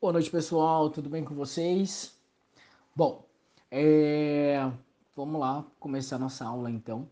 Boa 0.00 0.12
noite, 0.12 0.30
pessoal. 0.30 0.90
Tudo 0.90 1.10
bem 1.10 1.24
com 1.24 1.34
vocês? 1.34 2.16
Bom, 2.94 3.26
é... 3.68 4.70
vamos 5.16 5.40
lá 5.40 5.66
começar 5.80 6.20
nossa 6.20 6.44
aula 6.44 6.70
então. 6.70 7.10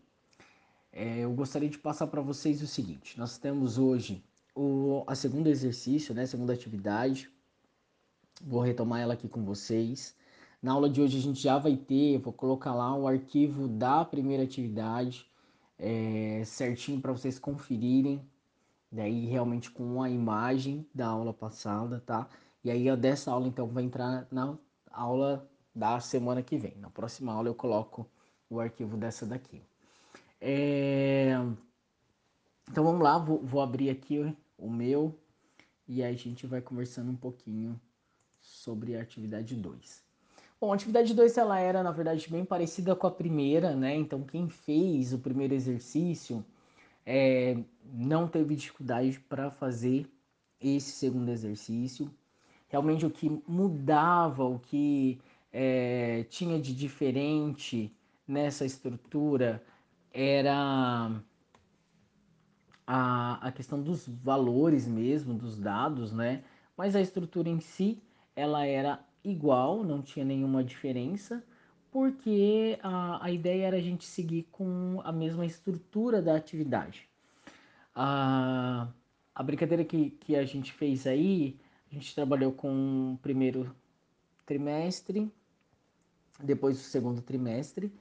É, 0.93 1.19
eu 1.19 1.33
gostaria 1.33 1.67
de 1.67 1.77
passar 1.77 2.07
para 2.07 2.21
vocês 2.21 2.61
o 2.61 2.65
seguinte: 2.65 3.19
nós 3.19 3.37
temos 3.37 3.77
hoje 3.77 4.23
o 4.55 5.03
a 5.05 5.15
segundo 5.15 5.47
exercício, 5.47 6.15
né, 6.15 6.25
segunda 6.25 6.53
atividade. 6.53 7.29
Vou 8.41 8.61
retomar 8.61 9.01
ela 9.01 9.15
aqui 9.15 9.27
com 9.27 9.43
vocês. 9.43 10.15
Na 10.61 10.71
aula 10.71 10.89
de 10.89 11.01
hoje 11.01 11.17
a 11.17 11.21
gente 11.21 11.41
já 11.41 11.57
vai 11.57 11.75
ter, 11.75 12.19
vou 12.19 12.31
colocar 12.31 12.73
lá 12.73 12.95
o 12.95 13.05
arquivo 13.05 13.67
da 13.67 14.05
primeira 14.05 14.43
atividade 14.43 15.29
é, 15.77 16.41
certinho 16.45 17.01
para 17.01 17.11
vocês 17.11 17.37
conferirem. 17.37 18.21
Daí 18.89 19.25
realmente 19.25 19.69
com 19.69 20.01
a 20.01 20.09
imagem 20.09 20.87
da 20.95 21.07
aula 21.07 21.33
passada, 21.33 22.01
tá? 22.05 22.29
E 22.67 22.69
aí, 22.69 22.97
dessa 22.97 23.31
aula, 23.31 23.47
então, 23.47 23.65
vai 23.65 23.81
entrar 23.81 24.27
na 24.29 24.57
aula 24.91 25.49
da 25.73 26.01
semana 26.01 26.43
que 26.43 26.57
vem. 26.57 26.75
Na 26.75 26.89
próxima 26.89 27.31
aula, 27.31 27.47
eu 27.47 27.55
coloco 27.55 28.05
o 28.49 28.59
arquivo 28.59 28.97
dessa 28.97 29.25
daqui. 29.25 29.61
É... 30.41 31.29
Então, 32.69 32.83
vamos 32.83 33.01
lá. 33.01 33.17
Vou, 33.17 33.41
vou 33.41 33.61
abrir 33.61 33.89
aqui 33.89 34.35
o 34.57 34.69
meu 34.69 35.17
e 35.87 36.03
aí 36.03 36.13
a 36.13 36.17
gente 36.17 36.45
vai 36.45 36.59
conversando 36.59 37.09
um 37.09 37.15
pouquinho 37.15 37.79
sobre 38.41 38.97
a 38.97 39.01
atividade 39.01 39.55
2. 39.55 40.03
Bom, 40.59 40.73
a 40.73 40.75
atividade 40.75 41.13
2 41.13 41.37
ela 41.37 41.57
era, 41.57 41.81
na 41.81 41.91
verdade, 41.91 42.29
bem 42.29 42.43
parecida 42.43 42.97
com 42.97 43.07
a 43.07 43.11
primeira, 43.11 43.77
né? 43.77 43.95
Então, 43.95 44.23
quem 44.23 44.49
fez 44.49 45.13
o 45.13 45.19
primeiro 45.19 45.53
exercício 45.53 46.43
é, 47.05 47.63
não 47.93 48.27
teve 48.27 48.57
dificuldade 48.57 49.21
para 49.21 49.49
fazer 49.51 50.05
esse 50.59 50.91
segundo 50.91 51.29
exercício 51.29 52.13
realmente 52.67 53.05
o 53.05 53.09
que 53.09 53.29
mudava, 53.47 54.43
o 54.43 54.59
que 54.59 55.19
é, 55.51 56.25
tinha 56.29 56.59
de 56.59 56.73
diferente 56.75 57.91
nessa 58.27 58.65
estrutura 58.65 59.63
era 60.13 61.11
a, 62.85 63.47
a 63.47 63.51
questão 63.51 63.81
dos 63.81 64.07
valores 64.07 64.87
mesmo, 64.87 65.33
dos 65.33 65.57
dados, 65.57 66.11
né? 66.11 66.43
Mas 66.75 66.95
a 66.95 67.01
estrutura 67.01 67.49
em 67.49 67.59
si, 67.59 68.01
ela 68.35 68.65
era 68.65 68.99
igual, 69.23 69.83
não 69.83 70.01
tinha 70.01 70.25
nenhuma 70.25 70.63
diferença, 70.63 71.43
porque 71.91 72.77
a, 72.83 73.25
a 73.25 73.31
ideia 73.31 73.67
era 73.67 73.77
a 73.77 73.81
gente 73.81 74.05
seguir 74.05 74.47
com 74.51 75.01
a 75.03 75.11
mesma 75.11 75.45
estrutura 75.45 76.21
da 76.21 76.35
atividade. 76.35 77.09
A, 77.95 78.87
a 79.33 79.43
brincadeira 79.43 79.83
que, 79.83 80.11
que 80.11 80.35
a 80.35 80.45
gente 80.45 80.71
fez 80.71 81.07
aí 81.07 81.57
a 81.91 81.93
gente 81.95 82.13
trabalhou 82.13 82.51
com 82.51 83.13
o 83.13 83.17
primeiro 83.21 83.75
trimestre, 84.45 85.31
depois 86.39 86.79
o 86.79 86.83
segundo 86.83 87.21
trimestre, 87.21 87.91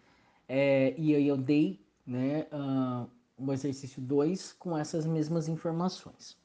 é, 0.49 0.95
e 0.97 1.15
aí 1.15 1.27
eu 1.27 1.37
dei 1.37 1.81
né, 2.07 2.47
uh, 2.53 3.09
o 3.39 3.53
exercício 3.53 4.01
2 4.01 4.53
com 4.55 4.77
essas 4.77 5.07
mesmas 5.07 5.49
informações. 5.49 6.37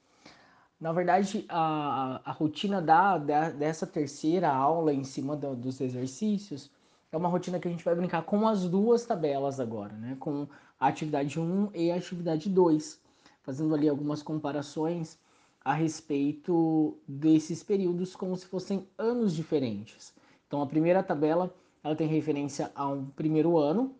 Na 0.79 0.91
verdade, 0.91 1.45
a, 1.47 2.21
a 2.25 2.31
rotina 2.31 2.81
da, 2.81 3.17
da, 3.17 3.49
dessa 3.51 3.85
terceira 3.85 4.51
aula 4.51 4.91
em 4.91 5.03
cima 5.03 5.35
do, 5.35 5.55
dos 5.55 5.79
exercícios 5.79 6.71
é 7.11 7.17
uma 7.17 7.29
rotina 7.29 7.59
que 7.59 7.67
a 7.67 7.71
gente 7.71 7.85
vai 7.85 7.93
brincar 7.93 8.23
com 8.23 8.47
as 8.47 8.67
duas 8.67 9.05
tabelas 9.05 9.59
agora, 9.59 9.93
né? 9.93 10.17
Com 10.19 10.47
a 10.79 10.87
atividade 10.87 11.39
1 11.39 11.69
e 11.75 11.91
a 11.91 11.95
atividade 11.95 12.49
2, 12.49 12.99
fazendo 13.43 13.75
ali 13.75 13.87
algumas 13.87 14.23
comparações 14.23 15.19
a 15.63 15.73
respeito 15.73 16.97
desses 17.07 17.63
períodos 17.63 18.15
como 18.15 18.35
se 18.35 18.45
fossem 18.45 18.87
anos 18.97 19.35
diferentes. 19.35 20.13
Então 20.47 20.61
a 20.61 20.67
primeira 20.67 21.03
tabela 21.03 21.53
ela 21.83 21.95
tem 21.95 22.07
referência 22.07 22.71
a 22.75 22.87
um 22.87 23.05
primeiro 23.05 23.57
ano, 23.57 23.95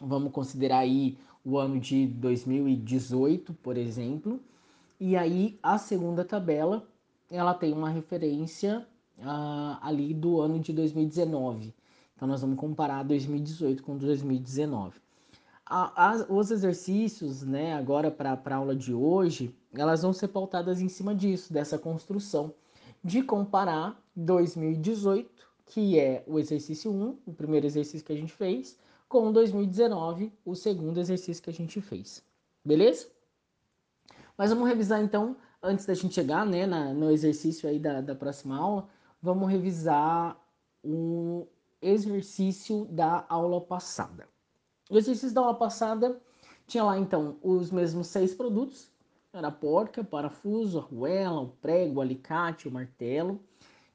vamos 0.00 0.32
considerar 0.32 0.78
aí 0.78 1.18
o 1.44 1.58
ano 1.58 1.78
de 1.78 2.06
2018, 2.06 3.52
por 3.54 3.76
exemplo, 3.76 4.40
e 4.98 5.16
aí 5.16 5.58
a 5.62 5.78
segunda 5.78 6.24
tabela 6.24 6.86
ela 7.30 7.54
tem 7.54 7.72
uma 7.72 7.90
referência 7.90 8.86
uh, 9.18 9.78
ali 9.80 10.14
do 10.14 10.40
ano 10.40 10.58
de 10.58 10.72
2019. 10.72 11.74
Então 12.14 12.26
nós 12.26 12.40
vamos 12.40 12.58
comparar 12.58 13.02
2018 13.02 13.82
com 13.82 13.96
2019 13.96 15.05
a, 15.66 16.10
a, 16.12 16.32
os 16.32 16.52
exercícios, 16.52 17.42
né, 17.42 17.74
agora 17.74 18.08
para 18.08 18.38
a 18.44 18.54
aula 18.54 18.74
de 18.74 18.94
hoje, 18.94 19.52
elas 19.74 20.02
vão 20.02 20.12
ser 20.12 20.28
pautadas 20.28 20.80
em 20.80 20.88
cima 20.88 21.12
disso, 21.12 21.52
dessa 21.52 21.76
construção, 21.76 22.54
de 23.02 23.20
comparar 23.22 24.00
2018, 24.14 25.46
que 25.66 25.98
é 25.98 26.22
o 26.26 26.38
exercício 26.38 26.92
1, 26.92 27.18
o 27.26 27.32
primeiro 27.32 27.66
exercício 27.66 28.06
que 28.06 28.12
a 28.12 28.16
gente 28.16 28.32
fez, 28.32 28.78
com 29.08 29.32
2019, 29.32 30.32
o 30.44 30.54
segundo 30.54 31.00
exercício 31.00 31.42
que 31.42 31.50
a 31.50 31.52
gente 31.52 31.80
fez. 31.80 32.22
Beleza? 32.64 33.08
Mas 34.38 34.50
vamos 34.50 34.68
revisar 34.68 35.02
então, 35.02 35.36
antes 35.60 35.84
da 35.84 35.94
gente 35.94 36.14
chegar 36.14 36.46
né, 36.46 36.64
na, 36.64 36.94
no 36.94 37.10
exercício 37.10 37.68
aí 37.68 37.78
da, 37.78 38.00
da 38.00 38.14
próxima 38.14 38.56
aula, 38.56 38.88
vamos 39.20 39.50
revisar 39.50 40.40
o 40.84 41.48
exercício 41.82 42.84
da 42.86 43.24
aula 43.28 43.60
passada. 43.60 44.28
O 44.88 44.96
exercício 44.96 45.34
da 45.34 45.40
aula 45.40 45.54
passada 45.54 46.20
tinha 46.66 46.84
lá 46.84 46.96
então 46.96 47.38
os 47.42 47.72
mesmos 47.72 48.06
seis 48.06 48.32
produtos, 48.32 48.88
era 49.32 49.48
a 49.48 49.52
porca, 49.52 50.04
parafuso, 50.04 50.78
a 50.78 50.82
arruela, 50.82 51.40
o 51.40 51.48
prego, 51.48 51.98
o 51.98 52.00
alicate, 52.00 52.68
o 52.68 52.70
martelo. 52.70 53.40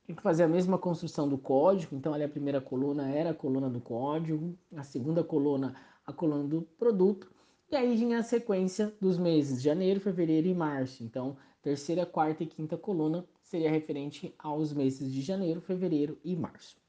Tinha 0.05 0.15
que 0.15 0.21
fazer 0.21 0.43
a 0.43 0.47
mesma 0.47 0.77
construção 0.77 1.29
do 1.29 1.37
código, 1.37 1.95
então 1.95 2.13
ali 2.13 2.23
a 2.23 2.29
primeira 2.29 2.59
coluna 2.59 3.09
era 3.09 3.29
a 3.29 3.33
coluna 3.33 3.69
do 3.69 3.79
código, 3.79 4.57
a 4.75 4.83
segunda 4.83 5.23
coluna 5.23 5.75
a 6.05 6.11
coluna 6.11 6.43
do 6.43 6.61
produto, 6.61 7.31
e 7.71 7.75
aí 7.75 7.95
vinha 7.95 8.19
a 8.19 8.23
sequência 8.23 8.93
dos 8.99 9.17
meses 9.17 9.61
janeiro, 9.61 10.01
fevereiro 10.01 10.47
e 10.47 10.53
março. 10.53 11.03
Então, 11.03 11.37
terceira, 11.61 12.05
quarta 12.05 12.43
e 12.43 12.47
quinta 12.47 12.77
coluna 12.77 13.25
seria 13.43 13.71
referente 13.71 14.35
aos 14.37 14.73
meses 14.73 15.09
de 15.09 15.21
janeiro, 15.21 15.61
fevereiro 15.61 16.17
e 16.23 16.35
março. 16.35 16.80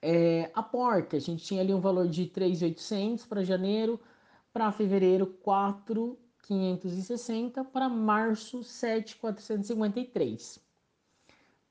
É, 0.00 0.48
a 0.54 0.62
porca, 0.62 1.16
a 1.16 1.20
gente 1.20 1.44
tinha 1.44 1.60
ali 1.60 1.74
um 1.74 1.80
valor 1.80 2.06
de 2.06 2.26
3.800 2.26 3.26
para 3.26 3.42
janeiro, 3.42 3.98
para 4.52 4.70
fevereiro 4.70 5.36
4.560, 5.44 7.64
para 7.64 7.88
março 7.88 8.60
7.453. 8.60 10.60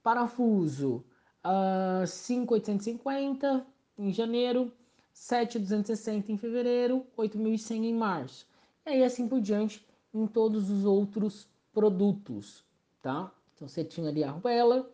Parafuso, 0.04 1.06
uh, 1.46 2.04
5.850 2.04 3.66
em 3.98 4.12
janeiro, 4.12 4.74
7.260 5.14 6.28
em 6.30 6.38
fevereiro, 6.38 7.08
8.100 7.18 7.86
em 7.86 7.94
março. 7.94 8.46
E 8.86 8.90
aí 8.90 9.02
assim 9.04 9.26
por 9.28 9.42
diante 9.42 9.86
em 10.14 10.28
todos 10.28 10.70
os 10.70 10.86
outros 10.86 11.48
produtos, 11.74 12.64
tá? 13.02 13.32
Então 13.54 13.68
você 13.68 13.84
tinha 13.84 14.08
ali 14.10 14.24
a 14.24 14.30
arruela, 14.30 14.90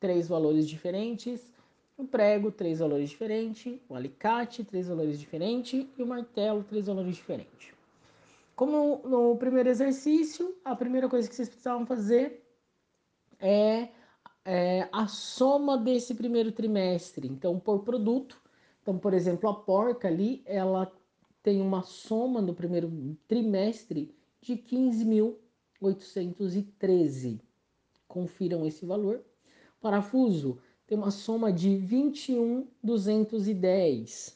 três 0.00 0.26
valores 0.28 0.68
diferentes, 0.68 1.52
o 1.98 2.06
prego, 2.06 2.50
três 2.52 2.78
valores 2.78 3.10
diferentes, 3.10 3.76
o 3.88 3.96
alicate, 3.96 4.62
três 4.62 4.86
valores 4.86 5.18
diferentes 5.18 5.84
e 5.98 6.02
o 6.02 6.06
martelo, 6.06 6.62
três 6.62 6.86
valores 6.86 7.16
diferentes. 7.16 7.74
Como 8.54 9.02
no 9.04 9.36
primeiro 9.36 9.68
exercício, 9.68 10.56
a 10.64 10.76
primeira 10.76 11.08
coisa 11.08 11.28
que 11.28 11.34
vocês 11.34 11.48
precisavam 11.48 11.84
fazer 11.84 12.40
é, 13.40 13.88
é 14.44 14.88
a 14.92 15.08
soma 15.08 15.76
desse 15.76 16.14
primeiro 16.14 16.52
trimestre. 16.52 17.26
Então, 17.26 17.58
por 17.58 17.80
produto, 17.80 18.40
então, 18.80 18.96
por 18.96 19.12
exemplo, 19.12 19.50
a 19.50 19.54
porca 19.54 20.06
ali, 20.06 20.40
ela 20.46 20.92
tem 21.42 21.60
uma 21.60 21.82
soma 21.82 22.40
no 22.40 22.54
primeiro 22.54 23.18
trimestre 23.26 24.14
de 24.40 24.56
15.813. 24.56 27.40
Confiram 28.06 28.64
esse 28.64 28.86
valor. 28.86 29.20
Parafuso, 29.80 30.60
tem 30.88 30.98
uma 30.98 31.10
soma 31.10 31.52
de 31.52 31.68
21.210. 31.68 34.34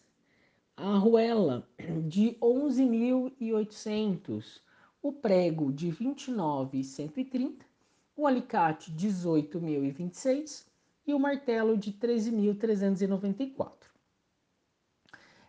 A 0.76 0.96
arruela 0.96 1.66
de 2.06 2.36
11.800. 2.42 4.60
O 5.02 5.14
prego 5.14 5.72
de 5.72 5.88
29.130. 5.88 7.62
O 8.14 8.26
alicate 8.26 8.92
18.026 8.92 10.66
e 11.06 11.14
o 11.14 11.18
martelo 11.18 11.78
de 11.78 11.94
13.394. 11.94 13.72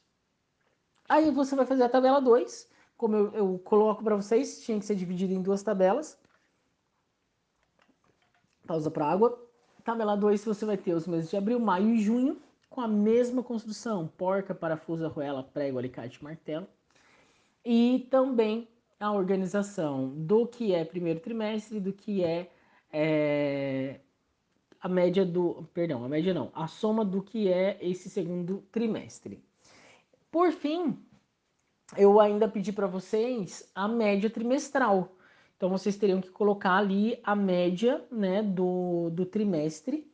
Aí 1.07 1.30
você 1.31 1.56
vai 1.56 1.65
fazer 1.65 1.83
a 1.83 1.89
tabela 1.89 2.19
2, 2.19 2.68
como 2.97 3.15
eu, 3.15 3.33
eu 3.33 3.59
coloco 3.59 4.03
para 4.03 4.15
vocês, 4.15 4.63
tinha 4.63 4.80
que 4.80 4.86
ser 4.86 4.95
dividido 4.95 5.33
em 5.33 5.42
duas 5.42 5.62
tabelas. 5.62 6.18
pausa 8.65 8.89
para 8.89 9.06
água. 9.06 9.39
Tabela 9.83 10.18
2, 10.18 10.44
você 10.44 10.65
vai 10.65 10.77
ter 10.77 10.94
os 10.94 11.06
meses 11.06 11.30
de 11.30 11.38
abril, 11.38 11.59
maio 11.59 11.89
e 11.89 12.00
junho, 12.00 12.41
com 12.69 12.81
a 12.81 12.88
mesma 12.88 13.44
construção: 13.44 14.07
porca, 14.18 14.56
parafuso, 14.56 15.06
arruela, 15.06 15.44
prego, 15.44 15.77
alicate, 15.77 16.24
martelo. 16.24 16.68
E 17.63 18.07
também 18.09 18.68
a 19.00 19.12
organização 19.12 20.09
do 20.09 20.48
que 20.48 20.74
é 20.74 20.83
primeiro 20.83 21.19
trimestre, 21.19 21.80
do 21.80 21.94
que 21.94 22.24
é, 22.24 22.50
é 22.97 24.00
a 24.80 24.88
média 24.88 25.25
do. 25.25 25.68
Perdão, 25.74 26.06
a 26.06 26.07
média 26.07 26.33
não, 26.33 26.50
a 26.56 26.65
soma 26.68 27.03
do 27.03 27.21
que 27.21 27.51
é 27.51 27.77
esse 27.81 28.09
segundo 28.09 28.63
trimestre. 28.71 29.44
Por 30.31 30.51
fim, 30.53 30.97
eu 31.97 32.19
ainda 32.21 32.47
pedi 32.47 32.71
para 32.71 32.88
vocês 32.88 33.69
a 33.75 33.88
média 33.88 34.30
trimestral. 34.30 35.12
Então 35.57 35.69
vocês 35.69 35.97
teriam 35.97 36.21
que 36.21 36.30
colocar 36.30 36.77
ali 36.77 37.19
a 37.24 37.36
média 37.36 38.06
né, 38.09 38.42
do, 38.42 39.09
do 39.09 39.25
trimestre. 39.25 40.09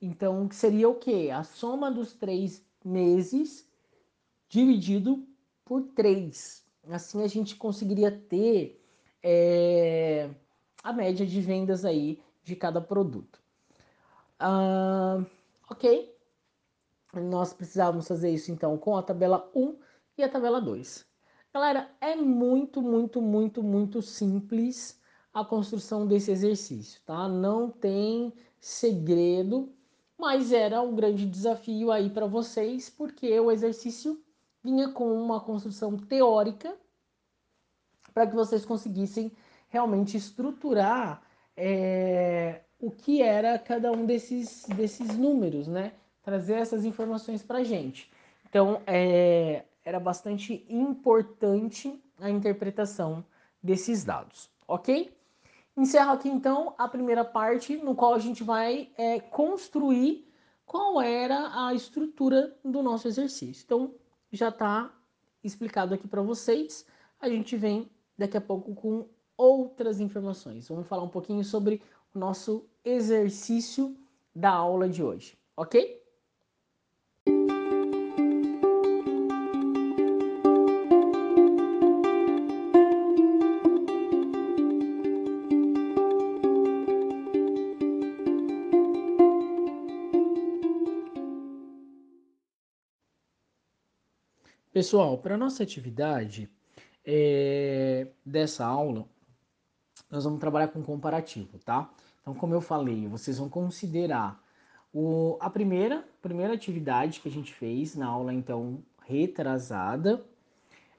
Então 0.00 0.48
seria 0.50 0.88
o 0.88 0.94
quê? 0.94 1.30
A 1.32 1.42
soma 1.42 1.90
dos 1.90 2.12
três 2.12 2.62
meses 2.84 3.66
dividido 4.48 5.26
por 5.64 5.82
três. 5.94 6.66
Assim 6.90 7.22
a 7.22 7.26
gente 7.26 7.56
conseguiria 7.56 8.10
ter 8.10 8.82
é, 9.22 10.30
a 10.82 10.92
média 10.92 11.26
de 11.26 11.40
vendas 11.40 11.84
aí 11.84 12.22
de 12.42 12.56
cada 12.56 12.80
produto. 12.80 13.40
Uh, 14.40 15.26
ok? 15.68 16.14
Nós 17.12 17.52
precisávamos 17.52 18.08
fazer 18.08 18.30
isso 18.30 18.50
então 18.50 18.78
com 18.78 18.96
a 18.96 19.02
tabela 19.02 19.50
1 19.54 19.76
e 20.18 20.22
a 20.22 20.28
tabela 20.28 20.60
2. 20.60 21.06
Galera, 21.52 21.90
é 22.00 22.14
muito, 22.14 22.80
muito, 22.80 23.20
muito, 23.20 23.62
muito 23.62 24.00
simples 24.00 25.00
a 25.34 25.44
construção 25.44 26.06
desse 26.06 26.30
exercício, 26.30 27.00
tá? 27.04 27.28
Não 27.28 27.70
tem 27.70 28.32
segredo, 28.60 29.72
mas 30.16 30.52
era 30.52 30.80
um 30.80 30.94
grande 30.94 31.26
desafio 31.26 31.90
aí 31.90 32.10
para 32.10 32.26
vocês, 32.26 32.88
porque 32.88 33.38
o 33.40 33.50
exercício 33.50 34.22
vinha 34.62 34.90
com 34.90 35.12
uma 35.12 35.40
construção 35.40 35.96
teórica 35.96 36.76
para 38.12 38.26
que 38.26 38.34
vocês 38.34 38.64
conseguissem 38.64 39.32
realmente 39.70 40.16
estruturar 40.16 41.22
é, 41.56 42.60
o 42.78 42.90
que 42.90 43.22
era 43.22 43.58
cada 43.58 43.90
um 43.90 44.04
desses, 44.04 44.66
desses 44.68 45.16
números, 45.16 45.66
né? 45.66 45.92
Trazer 46.22 46.54
essas 46.54 46.84
informações 46.84 47.42
para 47.42 47.58
a 47.58 47.64
gente. 47.64 48.10
Então, 48.48 48.82
é, 48.86 49.64
era 49.84 49.98
bastante 49.98 50.66
importante 50.68 52.02
a 52.18 52.28
interpretação 52.28 53.24
desses 53.62 54.04
dados, 54.04 54.50
ok? 54.66 55.16
Encerro 55.76 56.12
aqui 56.12 56.28
então 56.28 56.74
a 56.76 56.88
primeira 56.88 57.24
parte, 57.24 57.76
no 57.76 57.94
qual 57.94 58.14
a 58.14 58.18
gente 58.18 58.42
vai 58.42 58.90
é, 58.98 59.20
construir 59.20 60.26
qual 60.66 61.00
era 61.00 61.66
a 61.66 61.74
estrutura 61.74 62.56
do 62.64 62.82
nosso 62.82 63.08
exercício. 63.08 63.62
Então, 63.64 63.94
já 64.30 64.48
está 64.48 64.92
explicado 65.42 65.94
aqui 65.94 66.06
para 66.06 66.22
vocês. 66.22 66.86
A 67.20 67.28
gente 67.28 67.56
vem 67.56 67.90
daqui 68.16 68.36
a 68.36 68.40
pouco 68.40 68.74
com 68.74 69.08
outras 69.40 70.00
informações. 70.00 70.68
Vamos 70.68 70.86
falar 70.86 71.02
um 71.02 71.08
pouquinho 71.08 71.42
sobre 71.42 71.80
o 72.14 72.18
nosso 72.18 72.68
exercício 72.84 73.96
da 74.34 74.50
aula 74.50 74.86
de 74.86 75.02
hoje, 75.02 75.38
ok? 75.56 75.98
Pessoal, 94.70 95.16
para 95.18 95.36
nossa 95.36 95.62
atividade 95.62 96.48
é, 97.04 98.06
dessa 98.24 98.64
aula, 98.64 99.08
nós 100.10 100.24
vamos 100.24 100.40
trabalhar 100.40 100.68
com 100.68 100.82
comparativo, 100.82 101.58
tá? 101.58 101.90
Então, 102.20 102.34
como 102.34 102.54
eu 102.54 102.60
falei, 102.60 103.06
vocês 103.06 103.38
vão 103.38 103.48
considerar 103.48 104.42
o, 104.92 105.36
a 105.40 105.48
primeira, 105.48 106.04
primeira 106.20 106.54
atividade 106.54 107.20
que 107.20 107.28
a 107.28 107.32
gente 107.32 107.54
fez 107.54 107.94
na 107.94 108.06
aula, 108.06 108.34
então, 108.34 108.82
retrasada, 109.06 110.24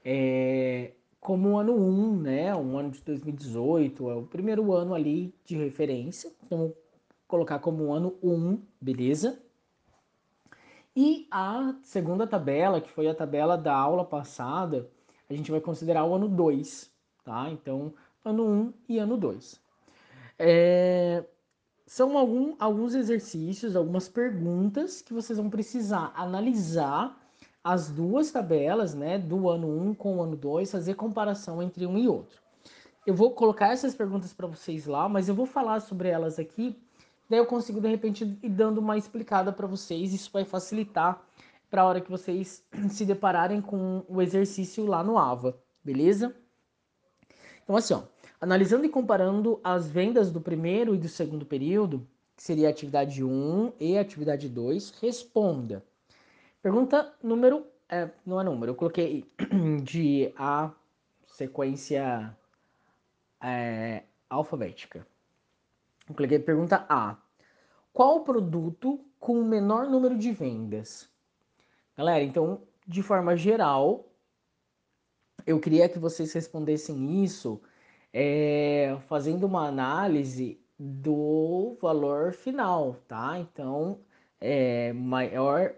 é, 0.04 0.92
como 1.20 1.50
o 1.50 1.58
ano 1.58 1.74
1, 1.74 2.16
né? 2.16 2.56
Um 2.56 2.76
ano 2.76 2.90
de 2.90 3.00
2018, 3.02 4.10
é 4.10 4.14
o 4.14 4.22
primeiro 4.22 4.72
ano 4.72 4.94
ali 4.94 5.34
de 5.44 5.56
referência. 5.56 6.32
Então, 6.44 6.74
colocar 7.28 7.58
como 7.60 7.92
ano 7.92 8.16
1, 8.22 8.60
beleza? 8.80 9.38
E 10.94 11.26
a 11.30 11.74
segunda 11.82 12.26
tabela, 12.26 12.80
que 12.80 12.90
foi 12.90 13.08
a 13.08 13.14
tabela 13.14 13.56
da 13.56 13.74
aula 13.74 14.04
passada, 14.04 14.90
a 15.30 15.32
gente 15.32 15.50
vai 15.50 15.60
considerar 15.60 16.04
o 16.04 16.14
ano 16.14 16.28
2, 16.28 16.90
tá? 17.24 17.48
Então, 17.50 17.94
ano 18.24 18.46
1 18.46 18.72
e 18.88 18.98
ano 18.98 19.16
2. 19.16 19.60
É, 20.38 21.24
são 21.86 22.16
algum, 22.16 22.54
alguns 22.58 22.94
exercícios, 22.94 23.76
algumas 23.76 24.08
perguntas 24.08 25.02
que 25.02 25.12
vocês 25.12 25.38
vão 25.38 25.50
precisar 25.50 26.12
analisar 26.16 27.20
as 27.62 27.90
duas 27.90 28.30
tabelas, 28.30 28.94
né, 28.94 29.18
do 29.18 29.48
ano 29.48 29.68
1 29.68 29.94
com 29.94 30.16
o 30.16 30.22
ano 30.22 30.36
2, 30.36 30.70
fazer 30.70 30.94
comparação 30.94 31.62
entre 31.62 31.86
um 31.86 31.96
e 31.96 32.08
outro. 32.08 32.40
Eu 33.06 33.14
vou 33.14 33.32
colocar 33.32 33.68
essas 33.72 33.94
perguntas 33.94 34.32
para 34.32 34.46
vocês 34.46 34.86
lá, 34.86 35.08
mas 35.08 35.28
eu 35.28 35.34
vou 35.34 35.46
falar 35.46 35.80
sobre 35.80 36.08
elas 36.08 36.38
aqui, 36.38 36.76
daí 37.28 37.38
eu 37.38 37.46
consigo 37.46 37.80
de 37.80 37.88
repente 37.88 38.38
ir 38.42 38.48
dando 38.48 38.78
uma 38.78 38.96
explicada 38.96 39.52
para 39.52 39.66
vocês, 39.66 40.12
isso 40.12 40.30
vai 40.32 40.44
facilitar 40.44 41.22
para 41.70 41.82
a 41.82 41.86
hora 41.86 42.00
que 42.00 42.10
vocês 42.10 42.64
se 42.90 43.04
depararem 43.04 43.60
com 43.60 44.04
o 44.08 44.20
exercício 44.20 44.84
lá 44.86 45.02
no 45.04 45.18
AVA, 45.18 45.56
beleza? 45.84 46.34
Então, 47.72 47.78
assim, 47.78 47.94
ó, 47.94 48.02
analisando 48.38 48.84
e 48.84 48.88
comparando 48.90 49.58
as 49.64 49.88
vendas 49.88 50.30
do 50.30 50.42
primeiro 50.42 50.94
e 50.94 50.98
do 50.98 51.08
segundo 51.08 51.46
período, 51.46 52.06
que 52.36 52.42
seria 52.42 52.68
atividade 52.68 53.24
1 53.24 53.72
e 53.80 53.96
atividade 53.96 54.46
2, 54.46 54.90
responda. 55.00 55.82
Pergunta 56.60 57.14
número. 57.22 57.66
É, 57.88 58.10
não 58.26 58.38
é 58.38 58.44
número, 58.44 58.72
eu 58.72 58.76
coloquei 58.76 59.24
de 59.82 60.34
a 60.36 60.70
sequência 61.26 62.36
é, 63.42 64.02
alfabética. 64.28 65.06
Eu 66.06 66.14
coloquei 66.14 66.38
pergunta 66.40 66.84
A. 66.90 67.16
Qual 67.90 68.18
o 68.18 68.24
produto 68.24 69.02
com 69.18 69.40
o 69.40 69.44
menor 69.46 69.88
número 69.88 70.18
de 70.18 70.30
vendas? 70.30 71.08
Galera, 71.96 72.22
então, 72.22 72.60
de 72.86 73.02
forma 73.02 73.34
geral, 73.34 74.11
eu 75.46 75.58
queria 75.60 75.88
que 75.88 75.98
vocês 75.98 76.32
respondessem 76.32 77.22
isso 77.22 77.60
é, 78.12 78.96
fazendo 79.08 79.44
uma 79.44 79.66
análise 79.66 80.60
do 80.78 81.76
valor 81.80 82.32
final, 82.32 82.96
tá? 83.06 83.38
Então, 83.38 84.00
é, 84.40 84.92
maior, 84.92 85.74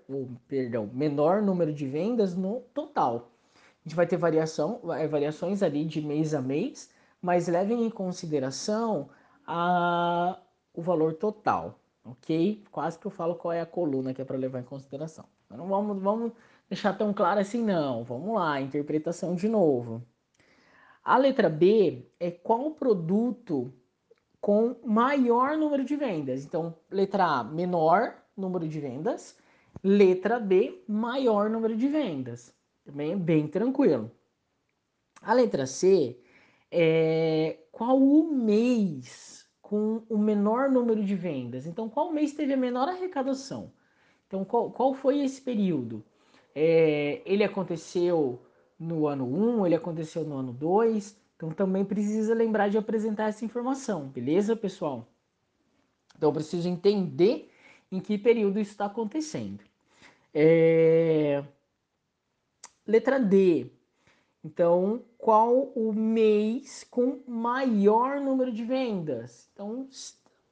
perdão, 0.49 0.88
menor 0.92 1.42
número 1.42 1.73
de 1.73 1.87
vendas 1.87 2.35
no 2.35 2.61
total. 2.73 3.30
A 3.54 3.88
gente 3.88 3.94
vai 3.94 4.06
ter 4.06 4.16
variação, 4.16 4.80
variações 5.11 5.62
ali 5.62 5.85
de 5.85 6.00
mês 6.00 6.35
a 6.35 6.40
mês, 6.40 6.90
mas 7.21 7.49
levem 7.49 7.85
em 7.85 7.90
consideração 7.90 9.11
a, 9.47 10.38
o 10.73 10.80
valor 10.80 11.14
total, 11.14 11.78
ok? 12.04 12.64
Quase 12.71 12.99
que 12.99 13.06
eu 13.06 13.11
falo 13.11 13.35
qual 13.35 13.52
é 13.52 13.61
a 13.61 13.66
coluna 13.66 14.14
que 14.14 14.23
é 14.23 14.25
para 14.25 14.38
levar 14.38 14.61
em 14.61 14.64
consideração. 14.64 15.26
Não 15.50 15.68
vamos, 15.68 16.02
vamos 16.02 16.33
deixar 16.68 16.92
tão 16.97 17.12
claro 17.12 17.40
assim, 17.40 17.62
não. 17.62 18.04
Vamos 18.04 18.35
lá, 18.35 18.61
interpretação 18.61 19.35
de 19.35 19.49
novo. 19.49 20.02
A 21.02 21.18
letra 21.18 21.49
B 21.49 22.11
é 22.18 22.30
qual 22.30 22.71
produto 22.71 23.73
com 24.40 24.76
maior 24.85 25.56
número 25.56 25.85
de 25.85 25.97
vendas. 25.97 26.44
Então, 26.44 26.75
letra 26.90 27.40
A, 27.40 27.44
menor 27.44 28.14
número 28.37 28.68
de 28.68 28.80
vendas. 28.80 29.38
Letra 29.83 30.38
B, 30.38 30.83
maior 30.88 31.50
número 31.50 31.76
de 31.76 31.88
vendas. 31.88 32.54
Também 32.85 33.12
é 33.12 33.16
bem 33.16 33.49
tranquilo. 33.49 34.11
A 35.23 35.33
letra 35.33 35.66
C 35.66 36.18
é 36.71 37.59
qual 37.73 37.99
o 37.99 38.35
mês 38.35 39.47
com 39.62 40.02
o 40.09 40.18
menor 40.18 40.71
número 40.71 41.02
de 41.02 41.14
vendas. 41.14 41.66
Então, 41.66 41.88
qual 41.88 42.12
mês 42.12 42.35
teve 42.35 42.52
a 42.52 42.56
menor 42.56 42.88
arrecadação? 42.88 43.73
Então, 44.26 44.44
qual, 44.44 44.71
qual 44.71 44.92
foi 44.92 45.21
esse 45.21 45.40
período? 45.40 46.04
É, 46.54 47.20
ele 47.26 47.42
aconteceu 47.42 48.40
no 48.78 49.06
ano 49.06 49.25
1, 49.25 49.66
ele 49.66 49.75
aconteceu 49.75 50.25
no 50.25 50.37
ano 50.37 50.52
2, 50.52 51.16
então 51.37 51.50
também 51.50 51.84
precisa 51.84 52.34
lembrar 52.34 52.68
de 52.68 52.78
apresentar 52.78 53.28
essa 53.28 53.44
informação, 53.44 54.08
beleza, 54.08 54.54
pessoal? 54.54 55.06
Então, 56.16 56.30
eu 56.30 56.32
preciso 56.34 56.68
entender 56.68 57.50
em 57.90 58.00
que 58.00 58.16
período 58.16 58.58
isso 58.61 58.70
está 58.70 58.87
acontecendo. 58.87 59.62
É... 60.32 61.44
Letra 62.87 63.18
D. 63.18 63.70
Então, 64.44 65.02
qual 65.16 65.73
o 65.75 65.92
mês 65.92 66.84
com 66.84 67.20
maior 67.26 68.20
número 68.20 68.52
de 68.52 68.62
vendas? 68.62 69.49
Então, 69.52 69.88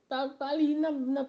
tá, 0.09 0.29
tá 0.31 0.49
ali 0.49 0.75
na, 0.75 0.91
na 0.91 1.29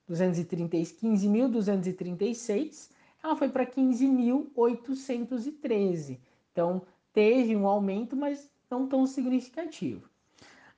230, 0.06 0.76
15.236, 0.76 2.90
ela 3.22 3.36
foi 3.36 3.48
para 3.48 3.64
15.813. 3.64 6.20
Então, 6.52 6.82
teve 7.10 7.56
um 7.56 7.66
aumento, 7.66 8.14
mas 8.14 8.50
não 8.70 8.86
tão 8.86 9.06
significativo. 9.06 10.09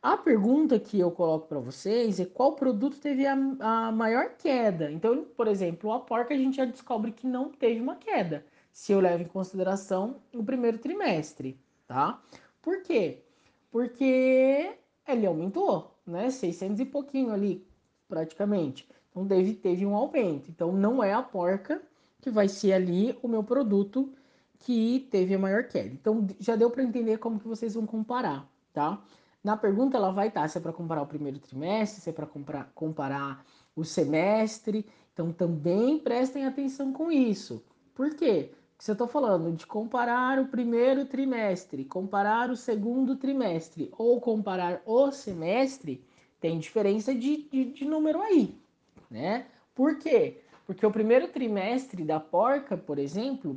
A 0.03 0.17
pergunta 0.17 0.81
que 0.81 0.99
eu 0.99 1.13
coloco 1.13 1.47
para 1.47 1.61
vocês 1.61 2.19
é 2.19 2.25
qual 2.25 2.57
produto 2.57 2.99
teve 2.99 3.25
a, 3.25 3.35
a, 3.61 3.93
maior 3.93 4.31
queda. 4.37 4.91
Então, 4.91 5.25
por 5.37 5.47
exemplo, 5.47 5.93
a 5.93 6.01
porca 6.01 6.35
a 6.35 6.37
gente 6.37 6.57
já 6.57 6.65
descobre 6.65 7.13
que 7.13 7.25
não 7.25 7.51
teve 7.51 7.81
uma 7.81 7.95
queda, 7.95 8.45
se 8.73 8.91
eu 8.91 8.99
levo 8.99 9.23
em 9.23 9.29
consideração 9.29 10.17
o 10.35 10.43
primeiro 10.43 10.77
trimestre, 10.79 11.57
tá? 11.87 12.21
Por 12.61 12.83
quê? 12.83 13.23
Porque 13.71 14.77
ele 15.07 15.25
aumentou, 15.25 15.97
né? 16.05 16.31
600 16.31 16.81
e 16.81 16.85
pouquinho 16.85 17.33
ali, 17.33 17.65
praticamente. 18.09 18.89
Então, 19.13 19.25
teve, 19.25 19.55
teve 19.55 19.87
um 19.87 19.95
aumento. 19.95 20.51
Então, 20.51 20.73
não 20.73 21.01
é 21.01 21.13
a 21.13 21.23
porca 21.23 21.81
que 22.21 22.29
vai 22.29 22.49
ser 22.49 22.73
ali 22.73 23.17
o 23.23 23.29
meu 23.29 23.45
produto 23.45 24.13
que 24.59 25.07
teve 25.13 25.33
a 25.33 25.39
maior 25.39 25.63
queda. 25.69 25.95
Então, 25.95 26.27
já 26.41 26.57
deu 26.57 26.71
para 26.73 26.83
entender 26.83 27.19
como 27.19 27.39
que 27.39 27.47
vocês 27.47 27.75
vão 27.75 27.87
comparar, 27.87 28.51
tá? 28.73 29.01
Na 29.43 29.57
pergunta 29.57 29.97
ela 29.97 30.13
vai 30.13 30.29
estar 30.29 30.49
se 30.49 30.59
é 30.59 30.61
para 30.61 30.73
comparar 30.73 31.03
o 31.03 31.07
primeiro 31.07 31.39
trimestre, 31.39 32.01
se 32.01 32.11
é 32.11 32.13
para 32.13 32.27
comparar 32.75 33.45
o 33.75 33.85
semestre. 33.85 34.87
Então 35.13 35.33
também 35.33 35.99
prestem 35.99 36.47
atenção 36.47 36.93
com 36.93 37.11
isso. 37.11 37.65
Por 37.95 38.15
quê? 38.15 38.51
Porque 38.51 38.63
se 38.83 38.91
eu 38.91 38.95
estou 38.95 39.07
falando 39.07 39.53
de 39.53 39.65
comparar 39.65 40.41
o 40.41 40.49
primeiro 40.49 41.05
trimestre, 41.05 41.85
comparar 41.85 42.51
o 42.51 42.57
segundo 42.57 43.15
trimestre 43.15 43.89
ou 43.97 44.21
comparar 44.21 44.83
o 44.85 45.13
semestre, 45.13 46.05
tem 46.41 46.59
diferença 46.59 47.15
de, 47.15 47.49
de, 47.49 47.67
de 47.67 47.85
número 47.85 48.21
aí, 48.21 48.61
né? 49.09 49.47
Por 49.73 50.01
quê? 50.01 50.43
Porque 50.67 50.85
o 50.85 50.91
primeiro 50.91 51.29
trimestre 51.29 52.05
da 52.05 52.19
porca, 52.19 52.77
por 52.77 52.99
exemplo, 52.99 53.57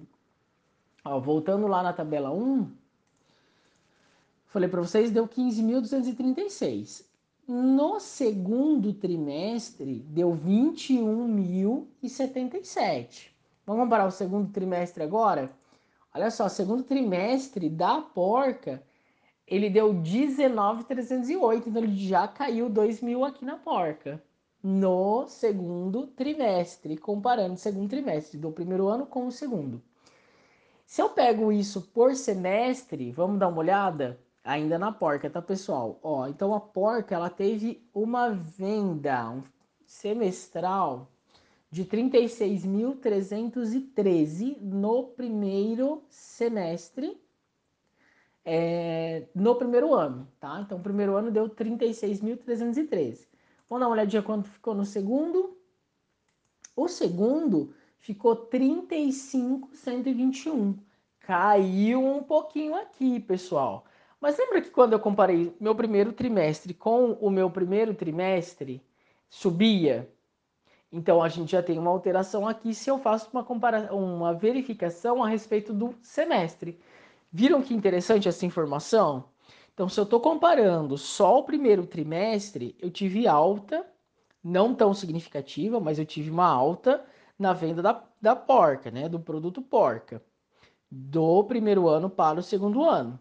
ó, 1.04 1.20
voltando 1.20 1.65
lá 1.65 1.82
na 1.82 1.92
tabela 1.92 2.30
1, 2.32 2.72
falei 4.56 4.70
para 4.70 4.80
vocês, 4.80 5.12
deu 5.12 5.28
15.236. 5.28 7.04
No 7.46 8.00
segundo 8.00 8.94
trimestre, 8.94 10.00
deu 10.08 10.32
21.077. 10.32 13.32
Vamos 13.66 13.84
comparar 13.84 14.06
o 14.06 14.12
segundo 14.12 14.50
trimestre 14.54 15.04
agora? 15.04 15.52
Olha 16.14 16.32
só, 16.32 16.48
segundo 16.48 16.84
trimestre 16.84 17.70
da 17.70 18.00
porca, 18.00 18.82
ele 19.46 19.70
deu 19.70 19.94
19.308, 19.94 21.68
então 21.68 21.84
ele 21.84 21.98
já 21.98 22.26
caiu 22.26 22.70
2 22.70 23.02
mil 23.02 23.26
aqui 23.26 23.44
na 23.44 23.58
porca. 23.58 24.24
No 24.64 25.28
segundo 25.28 26.08
trimestre, 26.08 26.96
comparando 26.96 27.56
o 27.56 27.58
segundo 27.58 27.90
trimestre 27.90 28.38
do 28.38 28.54
primeiro 28.54 28.88
ano 28.88 29.06
com 29.06 29.28
o 29.28 29.34
segundo. 29.34 29.84
Se 30.86 31.02
eu 31.02 31.10
pego 31.10 31.52
isso 31.52 31.82
por 31.94 32.16
semestre, 32.16 33.12
vamos 33.12 33.38
dar 33.38 33.50
uma 33.50 33.60
olhada? 33.60 34.18
Ainda 34.46 34.78
na 34.78 34.92
porca, 34.92 35.28
tá 35.30 35.42
pessoal? 35.42 35.98
Ó, 36.04 36.28
então 36.28 36.54
a 36.54 36.60
porca 36.60 37.16
ela 37.16 37.30
teve 37.30 37.82
uma 37.94 38.30
venda 38.30 39.32
um 39.32 39.42
semestral 39.86 41.10
de 41.72 41.84
36.313 41.84 44.62
no 44.62 45.08
primeiro 45.08 46.04
semestre, 46.08 47.20
é, 48.46 49.28
no 49.34 49.56
primeiro 49.56 49.92
ano, 49.94 50.28
tá? 50.40 50.62
Então, 50.62 50.78
o 50.78 50.82
primeiro 50.82 51.16
ano 51.16 51.32
deu 51.32 51.50
36.313. 51.50 53.28
Vamos 53.68 53.82
dar 53.82 53.88
uma 53.88 53.94
olhadinha 53.94 54.22
quanto 54.22 54.48
ficou 54.48 54.75
no 54.75 54.86
segundo. 54.86 55.58
O 56.75 56.88
segundo 56.88 57.74
ficou 57.98 58.48
35.121. 58.48 60.78
Caiu 61.20 62.06
um 62.06 62.22
pouquinho 62.22 62.75
aqui, 62.75 63.20
pessoal. 63.20 63.86
Mas 64.19 64.38
lembra 64.38 64.62
que 64.62 64.69
quando 64.69 64.93
eu 64.93 65.00
comparei 65.00 65.55
meu 65.60 65.75
primeiro 65.75 66.13
trimestre 66.13 66.74
com 66.74 67.13
o 67.13 67.29
meu 67.29 67.50
primeiro 67.50 67.93
trimestre, 67.93 68.81
subia? 69.29 70.10
Então 70.91 71.22
a 71.22 71.29
gente 71.29 71.51
já 71.51 71.62
tem 71.62 71.77
uma 71.77 71.91
alteração 71.91 72.48
aqui 72.48 72.74
se 72.74 72.89
eu 72.89 72.98
faço 73.00 73.29
uma 73.34 73.43
comparação, 73.43 73.98
uma 73.98 74.34
verificação 74.34 75.24
a 75.24 75.27
respeito 75.27 75.74
do 75.74 75.95
semestre. 76.01 76.79
Viram 77.31 77.62
que 77.62 77.74
interessante 77.74 78.29
essa 78.29 78.45
informação? 78.45 79.25
Então, 79.74 79.89
se 79.89 80.00
eu 80.00 80.05
estou 80.05 80.22
comparando 80.22 80.98
só 80.98 81.39
o 81.39 81.43
primeiro 81.43 81.86
trimestre, 81.86 82.77
eu 82.79 82.89
tive 82.89 83.27
alta, 83.27 83.86
não 84.41 84.74
tão 84.74 84.93
significativa, 84.93 85.81
mas 85.81 86.00
eu 86.00 86.05
tive 86.05 86.31
uma 86.31 86.48
alta 86.48 87.05
na 87.38 87.51
venda 87.51 87.81
da, 87.81 88.01
da 88.22 88.36
porca, 88.38 88.89
né? 88.89 89.10
Do 89.10 89.19
produto 89.19 89.62
porca, 89.62 90.24
do 90.89 91.43
primeiro 91.43 91.89
ano 91.89 92.10
para 92.10 92.39
o 92.39 92.43
segundo 92.43 92.84
ano. 92.86 93.19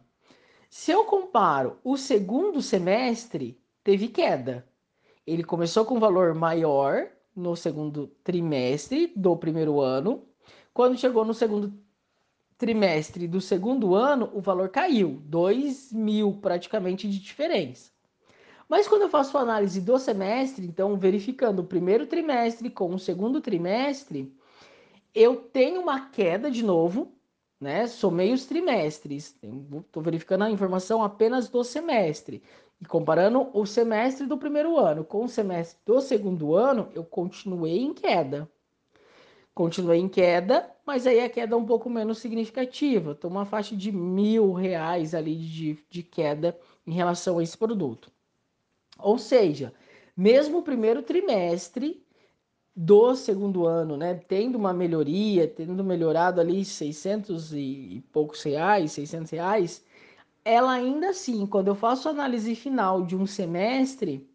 Se 0.76 0.90
eu 0.90 1.04
comparo 1.04 1.78
o 1.84 1.96
segundo 1.96 2.60
semestre, 2.60 3.56
teve 3.84 4.08
queda. 4.08 4.68
Ele 5.24 5.44
começou 5.44 5.84
com 5.84 5.94
um 5.94 6.00
valor 6.00 6.34
maior 6.34 7.06
no 7.34 7.54
segundo 7.54 8.08
trimestre 8.24 9.12
do 9.14 9.36
primeiro 9.36 9.80
ano. 9.80 10.26
Quando 10.74 10.98
chegou 10.98 11.24
no 11.24 11.32
segundo 11.32 11.72
trimestre 12.58 13.28
do 13.28 13.40
segundo 13.40 13.94
ano, 13.94 14.28
o 14.34 14.40
valor 14.40 14.68
caiu, 14.68 15.22
2 15.26 15.92
mil 15.92 16.40
praticamente 16.42 17.08
de 17.08 17.20
diferença. 17.20 17.92
Mas 18.68 18.88
quando 18.88 19.02
eu 19.02 19.08
faço 19.08 19.38
a 19.38 19.42
análise 19.42 19.80
do 19.80 19.96
semestre, 19.96 20.66
então 20.66 20.98
verificando 20.98 21.60
o 21.60 21.66
primeiro 21.66 22.04
trimestre 22.08 22.68
com 22.68 22.92
o 22.92 22.98
segundo 22.98 23.40
trimestre, 23.40 24.36
eu 25.14 25.36
tenho 25.36 25.80
uma 25.80 26.10
queda 26.10 26.50
de 26.50 26.64
novo, 26.64 27.14
né? 27.64 27.86
Somei 27.86 28.30
os 28.32 28.44
trimestres. 28.44 29.34
Estou 29.42 30.02
verificando 30.02 30.44
a 30.44 30.50
informação 30.50 31.02
apenas 31.02 31.48
do 31.48 31.64
semestre. 31.64 32.42
E 32.78 32.84
comparando 32.84 33.48
o 33.54 33.64
semestre 33.64 34.26
do 34.26 34.36
primeiro 34.36 34.78
ano 34.78 35.02
com 35.02 35.24
o 35.24 35.28
semestre 35.28 35.78
do 35.86 35.98
segundo 36.00 36.54
ano, 36.54 36.90
eu 36.94 37.02
continuei 37.02 37.78
em 37.78 37.94
queda. 37.94 38.46
Continuei 39.54 39.98
em 39.98 40.08
queda, 40.08 40.70
mas 40.84 41.06
aí 41.06 41.20
a 41.20 41.30
queda 41.30 41.54
é 41.54 41.56
um 41.56 41.64
pouco 41.64 41.88
menos 41.88 42.18
significativa. 42.18 43.12
Estou 43.12 43.30
uma 43.30 43.46
faixa 43.46 43.74
de 43.74 43.90
mil 43.90 44.52
reais 44.52 45.14
ali 45.14 45.34
de, 45.34 45.78
de 45.88 46.02
queda 46.02 46.58
em 46.86 46.92
relação 46.92 47.38
a 47.38 47.42
esse 47.42 47.56
produto. 47.56 48.12
Ou 48.98 49.16
seja, 49.16 49.72
mesmo 50.14 50.58
o 50.58 50.62
primeiro 50.62 51.02
trimestre 51.02 52.03
do 52.76 53.14
segundo 53.14 53.66
ano, 53.66 53.96
né, 53.96 54.14
tendo 54.14 54.56
uma 54.56 54.72
melhoria, 54.72 55.46
tendo 55.46 55.84
melhorado 55.84 56.40
ali 56.40 56.64
600 56.64 57.52
e 57.54 58.04
poucos 58.12 58.42
reais, 58.42 58.92
600 58.92 59.30
reais, 59.30 59.84
ela 60.44 60.72
ainda 60.72 61.10
assim, 61.10 61.46
quando 61.46 61.68
eu 61.68 61.74
faço 61.74 62.08
análise 62.08 62.54
final 62.54 63.02
de 63.04 63.16
um 63.16 63.26
semestre, 63.26 64.28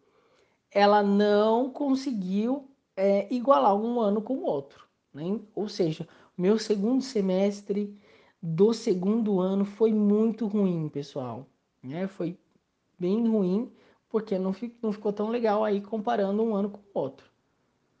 ela 0.70 1.02
não 1.02 1.70
conseguiu 1.70 2.68
é, 2.96 3.32
igualar 3.32 3.76
um 3.76 4.00
ano 4.00 4.22
com 4.22 4.34
o 4.34 4.44
outro. 4.44 4.86
Né? 5.12 5.40
Ou 5.54 5.68
seja, 5.68 6.08
meu 6.36 6.58
segundo 6.58 7.02
semestre 7.02 7.96
do 8.42 8.72
segundo 8.72 9.40
ano 9.40 9.64
foi 9.64 9.92
muito 9.92 10.46
ruim, 10.46 10.88
pessoal. 10.88 11.46
Né? 11.82 12.06
Foi 12.06 12.38
bem 12.98 13.28
ruim, 13.28 13.70
porque 14.08 14.38
não, 14.38 14.54
não 14.82 14.92
ficou 14.92 15.12
tão 15.12 15.28
legal 15.28 15.64
aí 15.64 15.80
comparando 15.80 16.42
um 16.42 16.54
ano 16.54 16.70
com 16.70 16.78
o 16.78 17.00
outro. 17.02 17.29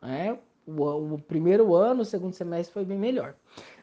Né? 0.00 0.38
O, 0.66 1.14
o 1.14 1.18
primeiro 1.18 1.74
ano, 1.74 2.02
o 2.02 2.04
segundo 2.04 2.34
semestre 2.34 2.72
foi 2.72 2.84
bem 2.84 2.98
melhor. 2.98 3.34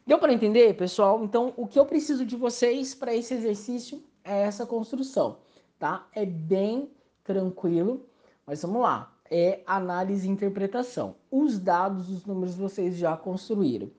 Deu 0.06 0.18
para 0.18 0.34
entender, 0.34 0.74
pessoal? 0.76 1.24
Então, 1.24 1.54
o 1.58 1.68
que 1.68 1.78
eu 1.78 1.86
preciso 1.86 2.26
de 2.26 2.36
vocês 2.36 2.96
para 2.96 3.14
esse 3.14 3.34
exercício 3.34 4.02
é 4.24 4.42
essa 4.44 4.66
construção, 4.66 5.40
tá? 5.78 6.08
É 6.14 6.26
bem 6.26 6.90
tranquilo, 7.24 8.06
mas 8.46 8.62
vamos 8.62 8.82
lá. 8.82 9.14
É 9.30 9.62
análise 9.68 10.26
e 10.26 10.32
interpretação. 10.32 11.16
Os 11.30 11.60
dados, 11.60 12.10
os 12.10 12.26
números 12.26 12.56
vocês 12.56 12.96
já 12.96 13.18
construíram. 13.18 13.92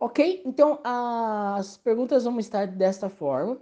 Ok? 0.00 0.42
Então, 0.46 0.80
as 0.82 1.76
perguntas 1.76 2.24
vão 2.24 2.38
estar 2.38 2.66
desta 2.66 3.10
forma. 3.10 3.58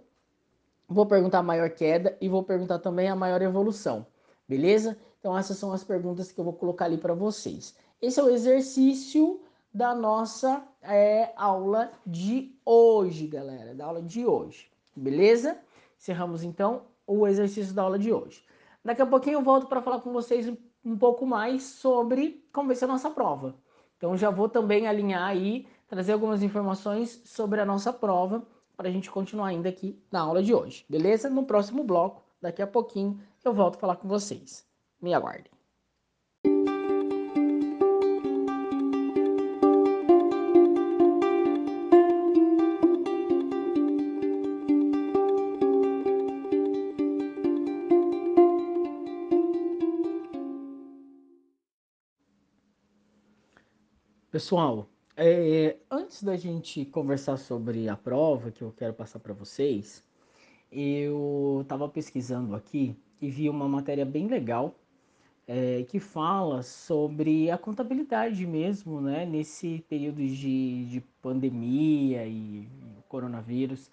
Vou 0.88 1.06
perguntar 1.06 1.38
a 1.38 1.42
maior 1.42 1.70
queda 1.70 2.16
e 2.20 2.28
vou 2.28 2.44
perguntar 2.44 2.78
também 2.78 3.08
a 3.08 3.16
maior 3.16 3.42
evolução. 3.42 4.06
Beleza? 4.48 4.96
Então, 5.24 5.38
essas 5.38 5.56
são 5.56 5.72
as 5.72 5.82
perguntas 5.82 6.30
que 6.30 6.38
eu 6.38 6.44
vou 6.44 6.52
colocar 6.52 6.84
ali 6.84 6.98
para 6.98 7.14
vocês. 7.14 7.74
Esse 8.02 8.20
é 8.20 8.22
o 8.22 8.28
exercício 8.28 9.40
da 9.72 9.94
nossa 9.94 10.62
é, 10.82 11.32
aula 11.34 11.90
de 12.06 12.54
hoje, 12.62 13.26
galera. 13.26 13.74
Da 13.74 13.86
aula 13.86 14.02
de 14.02 14.26
hoje. 14.26 14.70
Beleza? 14.94 15.56
Encerramos 15.96 16.44
então 16.44 16.82
o 17.06 17.26
exercício 17.26 17.72
da 17.72 17.84
aula 17.84 17.98
de 17.98 18.12
hoje. 18.12 18.44
Daqui 18.84 19.00
a 19.00 19.06
pouquinho 19.06 19.38
eu 19.38 19.42
volto 19.42 19.66
para 19.66 19.80
falar 19.80 20.02
com 20.02 20.12
vocês 20.12 20.52
um 20.84 20.98
pouco 20.98 21.24
mais 21.24 21.62
sobre 21.62 22.46
como 22.52 22.66
vai 22.66 22.76
ser 22.76 22.84
a 22.84 22.88
nossa 22.88 23.08
prova. 23.08 23.54
Então 23.96 24.18
já 24.18 24.28
vou 24.28 24.46
também 24.46 24.86
alinhar 24.86 25.26
aí, 25.26 25.66
trazer 25.88 26.12
algumas 26.12 26.42
informações 26.42 27.22
sobre 27.24 27.62
a 27.62 27.64
nossa 27.64 27.94
prova 27.94 28.46
para 28.76 28.90
a 28.90 28.92
gente 28.92 29.10
continuar 29.10 29.46
ainda 29.46 29.70
aqui 29.70 29.98
na 30.12 30.20
aula 30.20 30.42
de 30.42 30.52
hoje, 30.52 30.84
beleza? 30.86 31.30
No 31.30 31.46
próximo 31.46 31.82
bloco, 31.82 32.22
daqui 32.42 32.60
a 32.60 32.66
pouquinho, 32.66 33.18
eu 33.42 33.54
volto 33.54 33.78
falar 33.78 33.96
com 33.96 34.06
vocês. 34.06 34.73
Me 35.04 35.12
aguardem. 35.12 35.52
Pessoal, 54.30 54.88
é, 55.18 55.76
antes 55.90 56.22
da 56.22 56.34
gente 56.34 56.86
conversar 56.86 57.36
sobre 57.36 57.90
a 57.90 57.96
prova 57.96 58.50
que 58.50 58.62
eu 58.62 58.72
quero 58.72 58.94
passar 58.94 59.18
para 59.18 59.34
vocês, 59.34 60.02
eu 60.72 61.60
estava 61.60 61.86
pesquisando 61.90 62.56
aqui 62.56 62.96
e 63.20 63.28
vi 63.28 63.50
uma 63.50 63.68
matéria 63.68 64.06
bem 64.06 64.28
legal 64.28 64.74
é, 65.46 65.82
que 65.84 66.00
fala 66.00 66.62
sobre 66.62 67.50
a 67.50 67.58
contabilidade 67.58 68.46
mesmo, 68.46 69.00
né, 69.00 69.26
nesse 69.26 69.84
período 69.88 70.26
de, 70.26 70.86
de 70.86 71.00
pandemia 71.20 72.26
e, 72.26 72.68
coronavírus. 73.08 73.90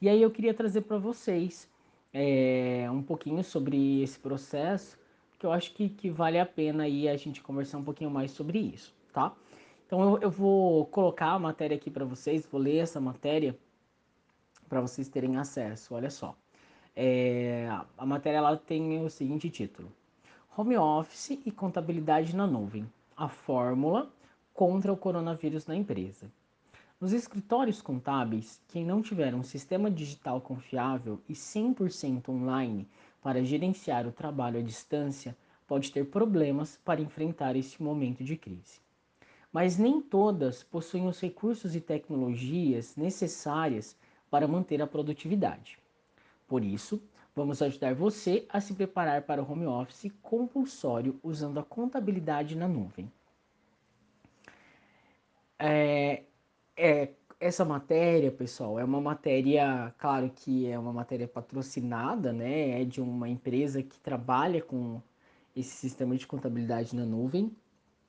E 0.00 0.08
aí 0.08 0.20
eu 0.20 0.30
queria 0.30 0.54
trazer 0.54 0.82
para 0.82 0.98
vocês 0.98 1.70
é, 2.12 2.88
um 2.90 3.02
pouquinho 3.02 3.44
sobre 3.44 4.02
esse 4.02 4.18
processo, 4.18 4.98
que 5.38 5.46
eu 5.46 5.52
acho 5.52 5.72
que, 5.74 5.88
que 5.88 6.10
vale 6.10 6.38
a 6.38 6.46
pena 6.46 6.84
aí 6.84 7.08
a 7.08 7.16
gente 7.16 7.42
conversar 7.42 7.78
um 7.78 7.84
pouquinho 7.84 8.10
mais 8.10 8.30
sobre 8.30 8.58
isso, 8.58 8.94
tá? 9.12 9.34
Então 9.86 10.02
eu, 10.02 10.22
eu 10.22 10.30
vou 10.30 10.86
colocar 10.86 11.32
a 11.32 11.38
matéria 11.38 11.76
aqui 11.76 11.90
para 11.90 12.04
vocês, 12.04 12.46
vou 12.46 12.60
ler 12.60 12.78
essa 12.78 13.00
matéria 13.00 13.56
para 14.68 14.80
vocês 14.80 15.08
terem 15.08 15.36
acesso. 15.36 15.94
Olha 15.94 16.10
só. 16.10 16.36
É, 16.96 17.68
a 17.98 18.06
matéria 18.06 18.38
ela 18.38 18.56
tem 18.56 19.04
o 19.04 19.10
seguinte 19.10 19.50
título: 19.50 19.92
Home 20.56 20.76
Office 20.76 21.40
e 21.44 21.50
contabilidade 21.50 22.34
na 22.34 22.46
nuvem. 22.46 22.86
A 23.16 23.28
fórmula 23.28 24.12
contra 24.52 24.92
o 24.92 24.96
coronavírus 24.96 25.66
na 25.66 25.74
empresa. 25.74 26.30
Nos 27.00 27.12
escritórios 27.12 27.82
contábeis, 27.82 28.60
quem 28.68 28.84
não 28.84 29.02
tiver 29.02 29.34
um 29.34 29.42
sistema 29.42 29.90
digital 29.90 30.40
confiável 30.40 31.20
e 31.28 31.32
100% 31.32 32.28
online 32.28 32.88
para 33.22 33.44
gerenciar 33.44 34.06
o 34.06 34.12
trabalho 34.12 34.60
à 34.60 34.62
distância, 34.62 35.36
pode 35.66 35.90
ter 35.90 36.04
problemas 36.04 36.78
para 36.84 37.00
enfrentar 37.00 37.56
este 37.56 37.82
momento 37.82 38.22
de 38.22 38.36
crise 38.36 38.84
mas 39.54 39.78
nem 39.78 40.00
todas 40.00 40.64
possuem 40.64 41.06
os 41.06 41.20
recursos 41.20 41.76
e 41.76 41.80
tecnologias 41.80 42.96
necessárias 42.96 43.96
para 44.28 44.48
manter 44.48 44.82
a 44.82 44.86
produtividade. 44.86 45.78
Por 46.48 46.64
isso, 46.64 47.00
vamos 47.34 47.60
ajudar 47.60 47.94
você 47.94 48.46
a 48.48 48.60
se 48.60 48.74
preparar 48.74 49.22
para 49.22 49.42
o 49.42 49.50
home 49.50 49.66
office 49.66 50.12
compulsório 50.22 51.18
usando 51.22 51.58
a 51.58 51.64
contabilidade 51.64 52.56
na 52.56 52.68
nuvem. 52.68 53.10
É, 55.58 56.22
é, 56.76 57.10
essa 57.40 57.64
matéria, 57.64 58.30
pessoal, 58.30 58.78
é 58.78 58.84
uma 58.84 59.00
matéria, 59.00 59.94
claro 59.98 60.30
que 60.34 60.66
é 60.66 60.78
uma 60.78 60.92
matéria 60.92 61.28
patrocinada, 61.28 62.32
né? 62.32 62.80
É 62.80 62.84
de 62.84 63.00
uma 63.00 63.28
empresa 63.28 63.82
que 63.82 63.98
trabalha 63.98 64.62
com 64.62 65.00
esse 65.54 65.70
sistema 65.76 66.16
de 66.16 66.26
contabilidade 66.26 66.96
na 66.96 67.04
nuvem, 67.04 67.54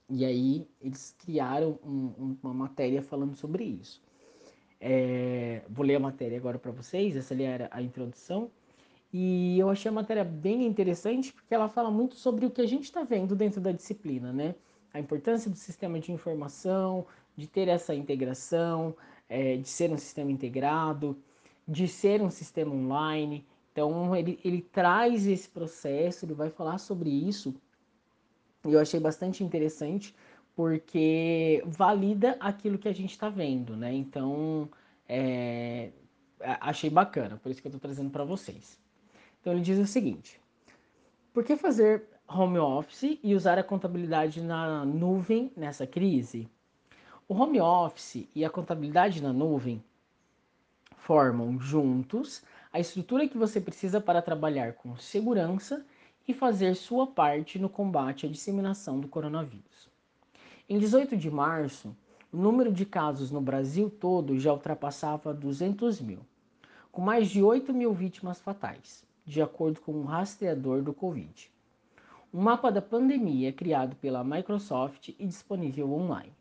e 0.09 0.25
aí 0.25 0.67
eles 0.81 1.15
criaram 1.19 1.79
um, 1.83 2.38
uma 2.41 2.53
matéria 2.53 3.01
falando 3.01 3.35
sobre 3.35 3.63
isso. 3.63 4.01
É, 4.79 5.63
vou 5.69 5.85
ler 5.85 5.95
a 5.95 5.99
matéria 5.99 6.38
agora 6.38 6.59
para 6.59 6.71
vocês, 6.71 7.15
essa 7.15 7.33
ali 7.33 7.43
era 7.43 7.67
a 7.71 7.81
introdução. 7.81 8.51
E 9.17 9.58
eu 9.58 9.69
achei 9.69 9.88
a 9.88 9.93
matéria 9.93 10.25
bem 10.25 10.65
interessante 10.65 11.32
porque 11.32 11.56
ela 11.56 11.69
fala 11.69 11.89
muito 11.89 12.15
sobre 12.15 12.45
o 12.45 12.51
que 12.51 12.60
a 12.60 12.67
gente 12.67 12.84
está 12.84 13.01
vendo 13.01 13.34
dentro 13.34 13.62
da 13.62 13.71
disciplina, 13.71 14.34
né? 14.34 14.56
A 14.93 14.99
importância 14.99 15.49
do 15.49 15.56
sistema 15.56 15.97
de 16.01 16.12
informação, 16.12 17.08
de 17.34 17.47
ter 17.47 17.69
essa 17.69 17.95
integração, 17.95 18.93
é, 19.30 19.56
de 19.56 19.69
ser 19.69 19.89
um 19.89 19.97
sistema 19.97 20.30
integrado, 20.34 21.17
de 21.65 21.88
ser 21.88 22.21
um 22.21 22.30
sistema 22.30 22.75
online. 22.75 23.45
Então, 23.71 24.13
ele, 24.13 24.38
ele 24.43 24.62
traz 24.62 25.25
esse 25.25 25.47
processo, 25.47 26.25
ele 26.25 26.34
vai 26.34 26.49
falar 26.49 26.78
sobre 26.78 27.10
isso 27.10 27.56
e 28.65 28.73
eu 28.73 28.82
achei 28.82 28.99
bastante 28.99 29.45
interessante 29.45 30.13
porque 30.58 31.63
valida 31.65 32.36
aquilo 32.41 32.78
que 32.78 32.89
a 32.89 32.93
gente 32.93 33.12
está 33.12 33.30
vendo, 33.30 33.78
né? 33.78 33.93
Então, 33.93 34.69
é, 35.08 35.91
achei 36.60 36.89
bacana, 36.89 37.38
por 37.38 37.49
isso 37.49 37.62
que 37.62 37.67
eu 37.67 37.69
estou 37.69 37.80
trazendo 37.80 38.10
para 38.10 38.25
vocês. 38.25 38.84
Então, 39.45 39.53
ele 39.53 39.62
diz 39.62 39.77
o 39.77 39.86
seguinte: 39.86 40.41
por 41.31 41.43
que 41.43 41.55
fazer 41.55 42.08
home 42.27 42.58
office 42.58 43.19
e 43.23 43.36
usar 43.36 43.60
a 43.60 43.63
contabilidade 43.63 44.41
na 44.41 44.84
nuvem 44.84 45.51
nessa 45.55 45.86
crise? 45.86 46.49
O 47.27 47.36
home 47.36 47.62
office 47.62 48.27
e 48.34 48.43
a 48.43 48.49
contabilidade 48.49 49.21
na 49.21 49.31
nuvem 49.31 49.84
formam 50.97 51.60
juntos 51.60 52.41
a 52.73 52.79
estrutura 52.79 53.27
que 53.27 53.38
você 53.38 53.62
precisa 53.62 54.01
para 54.01 54.19
trabalhar 54.19 54.73
com 54.73 54.97
segurança 54.97 55.86
e 56.27 56.34
fazer 56.34 56.75
sua 56.75 57.05
parte 57.05 57.60
no 57.60 57.69
combate 57.69 58.25
à 58.25 58.29
disseminação 58.29 58.99
do 58.99 59.08
coronavírus. 59.08 59.88
Em 60.67 60.79
18 60.79 61.15
de 61.15 61.29
março, 61.29 61.95
o 62.34 62.38
número 62.38 62.73
de 62.73 62.84
casos 62.84 63.29
no 63.29 63.41
Brasil 63.41 63.91
todo 63.91 64.39
já 64.39 64.51
ultrapassava 64.51 65.31
200 65.36 66.01
mil, 66.01 66.21
com 66.91 66.99
mais 66.99 67.29
de 67.29 67.43
8 67.43 67.71
mil 67.71 67.93
vítimas 67.93 68.41
fatais, 68.41 69.05
de 69.25 69.41
acordo 69.41 69.81
com 69.81 69.91
o 69.91 70.01
um 70.01 70.05
rastreador 70.05 70.83
do 70.83 70.93
Covid. 70.93 71.51
Um 72.33 72.41
mapa 72.41 72.71
da 72.71 72.81
pandemia 72.81 73.51
criado 73.51 73.95
pela 73.95 74.23
Microsoft 74.23 75.09
e 75.09 75.25
disponível 75.25 75.91
online. 75.91 76.33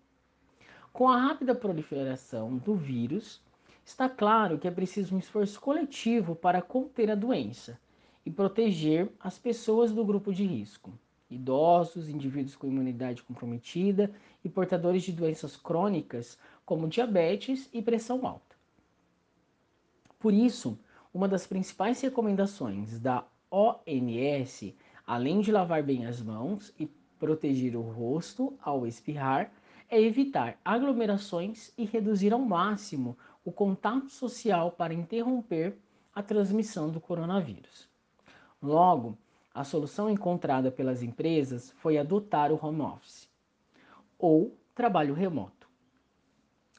Com 0.93 1.09
a 1.09 1.17
rápida 1.17 1.55
proliferação 1.55 2.57
do 2.59 2.75
vírus, 2.75 3.43
está 3.85 4.09
claro 4.09 4.59
que 4.59 4.69
é 4.69 4.71
preciso 4.71 5.15
um 5.15 5.19
esforço 5.19 5.61
coletivo 5.61 6.35
para 6.35 6.61
conter 6.61 7.11
a 7.11 7.15
doença 7.15 7.81
e 8.25 8.31
proteger 8.31 9.11
as 9.19 9.39
pessoas 9.39 9.93
do 9.93 10.05
grupo 10.05 10.33
de 10.33 10.45
risco, 10.45 10.93
idosos, 11.31 12.09
indivíduos 12.09 12.57
com 12.57 12.67
imunidade 12.67 13.23
comprometida 13.23 14.11
e 14.45 14.49
portadores 14.49 15.03
de 15.03 15.13
doenças 15.13 15.57
crônicas 15.57 16.39
como 16.65 16.89
diabetes 16.89 17.69
e 17.73 17.83
pressão 17.83 18.27
alta. 18.27 18.55
Por 20.19 20.33
isso, 20.33 20.79
uma 21.15 21.29
das 21.29 21.47
principais 21.47 22.01
recomendações 22.01 22.99
da 22.99 23.25
OMS, 23.49 24.77
além 25.07 25.41
de 25.41 25.53
lavar 25.53 25.81
bem 25.81 26.07
as 26.07 26.21
mãos 26.21 26.75
e 26.77 26.87
proteger 27.21 27.77
o 27.77 27.83
rosto 27.83 28.59
ao 28.61 28.85
espirrar, 28.85 29.53
é 29.89 30.01
evitar 30.01 30.59
aglomerações 30.65 31.73
e 31.79 31.85
reduzir 31.85 32.33
ao 32.33 32.41
máximo 32.41 33.17
o 33.45 33.53
contato 33.53 34.11
social 34.11 34.73
para 34.73 34.93
interromper 34.93 35.79
a 36.13 36.21
transmissão 36.21 36.91
do 36.91 37.01
coronavírus. 37.01 37.89
Logo, 38.61 39.17
a 39.55 39.63
solução 39.63 40.11
encontrada 40.11 40.69
pelas 40.73 41.01
empresas 41.01 41.71
foi 41.77 41.97
adotar 41.97 42.51
o 42.51 42.59
home 42.61 42.81
office 42.81 43.29
ou 44.19 44.57
trabalho 44.75 45.15
remoto. 45.15 45.69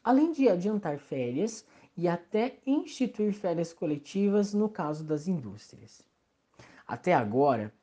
Além 0.04 0.34
de 0.34 0.50
adiantar 0.50 1.00
férias 1.00 1.65
e 1.97 2.08
até 2.08 2.60
instituir 2.65 3.34
férias 3.34 3.71
coletivas 3.71 4.53
no 4.53 4.67
caso 4.67 5.03
das 5.03 5.27
indústrias. 5.27 6.03
Até 6.86 7.13
agora, 7.13 7.73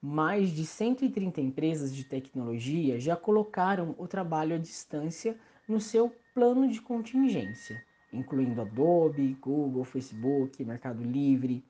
mais 0.00 0.50
de 0.50 0.66
130 0.66 1.40
empresas 1.40 1.94
de 1.94 2.04
tecnologia 2.04 2.98
já 3.00 3.16
colocaram 3.16 3.94
o 3.98 4.06
trabalho 4.06 4.56
à 4.56 4.58
distância 4.58 5.38
no 5.66 5.80
seu 5.80 6.12
plano 6.34 6.68
de 6.68 6.82
contingência, 6.82 7.82
incluindo 8.12 8.60
Adobe, 8.60 9.36
Google, 9.40 9.84
Facebook, 9.84 10.64
Mercado 10.64 11.02
Livre, 11.02 11.64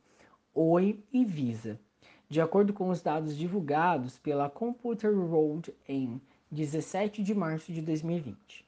Oi 0.54 1.04
e 1.12 1.24
Visa. 1.24 1.78
De 2.28 2.40
acordo 2.40 2.72
com 2.72 2.88
os 2.88 3.02
dados 3.02 3.36
divulgados 3.36 4.18
pela 4.18 4.48
Computer 4.48 5.12
World 5.12 5.74
em 5.86 6.20
17 6.50 7.22
de 7.22 7.34
março 7.34 7.72
de 7.72 7.82
2020. 7.82 8.66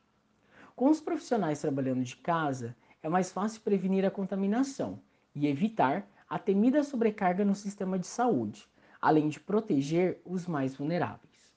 Com 0.77 0.91
os 0.91 1.01
profissionais 1.01 1.61
trabalhando 1.61 2.03
de 2.03 2.17
casa, 2.17 2.77
é 3.05 3.09
mais 3.11 3.31
fácil 3.31 3.61
prevenir 3.61 4.03
a 4.07 4.11
contaminação 4.11 4.99
e 5.35 5.47
evitar 5.47 6.09
a 6.27 6.39
temida 6.39 6.83
sobrecarga 6.83 7.45
no 7.45 7.55
sistema 7.55 7.99
de 7.99 8.07
saúde, 8.07 8.67
além 8.99 9.29
de 9.29 9.39
proteger 9.39 10.23
os 10.25 10.47
mais 10.47 10.75
vulneráveis. 10.75 11.53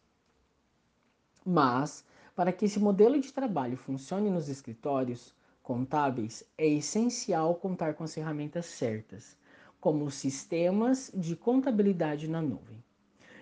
Mas, 1.45 2.03
para 2.35 2.51
que 2.51 2.65
esse 2.65 2.81
modelo 2.81 3.17
de 3.17 3.31
trabalho 3.31 3.77
funcione 3.77 4.29
nos 4.29 4.49
escritórios 4.49 5.33
contábeis, 5.63 6.43
é 6.57 6.67
essencial 6.67 7.55
contar 7.55 7.93
com 7.93 8.03
as 8.03 8.13
ferramentas 8.13 8.65
certas, 8.65 9.37
como 9.79 10.03
os 10.03 10.15
sistemas 10.15 11.09
de 11.15 11.33
contabilidade 11.33 12.27
na 12.27 12.41
nuvem. 12.41 12.83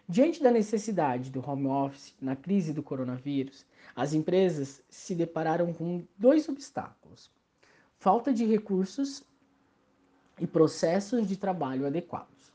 Diante 0.08 0.44
da 0.44 0.52
necessidade 0.52 1.32
do 1.32 1.44
home 1.44 1.66
office 1.66 2.14
na 2.22 2.36
crise 2.36 2.72
do 2.72 2.84
coronavírus, 2.84 3.66
as 3.96 4.14
empresas 4.14 4.84
se 4.88 5.16
depararam 5.16 5.74
com 5.74 6.06
dois 6.16 6.48
obstáculos: 6.48 7.34
falta 7.98 8.34
de 8.34 8.46
recursos 8.46 9.24
e 10.40 10.46
processos 10.46 11.28
de 11.28 11.38
trabalho 11.38 11.88
adequados. 11.88 12.54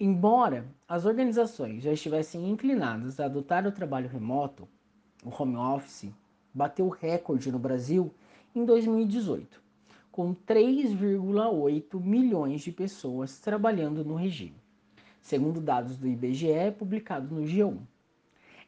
Embora 0.00 0.64
as 0.86 1.04
organizações 1.04 1.82
já 1.82 1.92
estivessem 1.92 2.48
inclinadas 2.48 3.18
a 3.18 3.24
adotar 3.24 3.66
o 3.66 3.72
trabalho 3.72 4.08
remoto, 4.08 4.68
o 5.24 5.42
home 5.42 5.56
office 5.56 6.12
bateu 6.54 6.88
recorde 6.88 7.50
no 7.50 7.58
Brasil 7.58 8.14
em 8.54 8.64
2018, 8.64 9.60
com 10.10 10.34
3,8 10.34 12.00
milhões 12.00 12.60
de 12.62 12.72
pessoas 12.72 13.40
trabalhando 13.40 14.04
no 14.04 14.14
regime, 14.14 14.56
segundo 15.20 15.60
dados 15.60 15.96
do 15.96 16.06
IBGE 16.06 16.72
publicados 16.78 17.30
no 17.30 17.42
G1. 17.42 17.78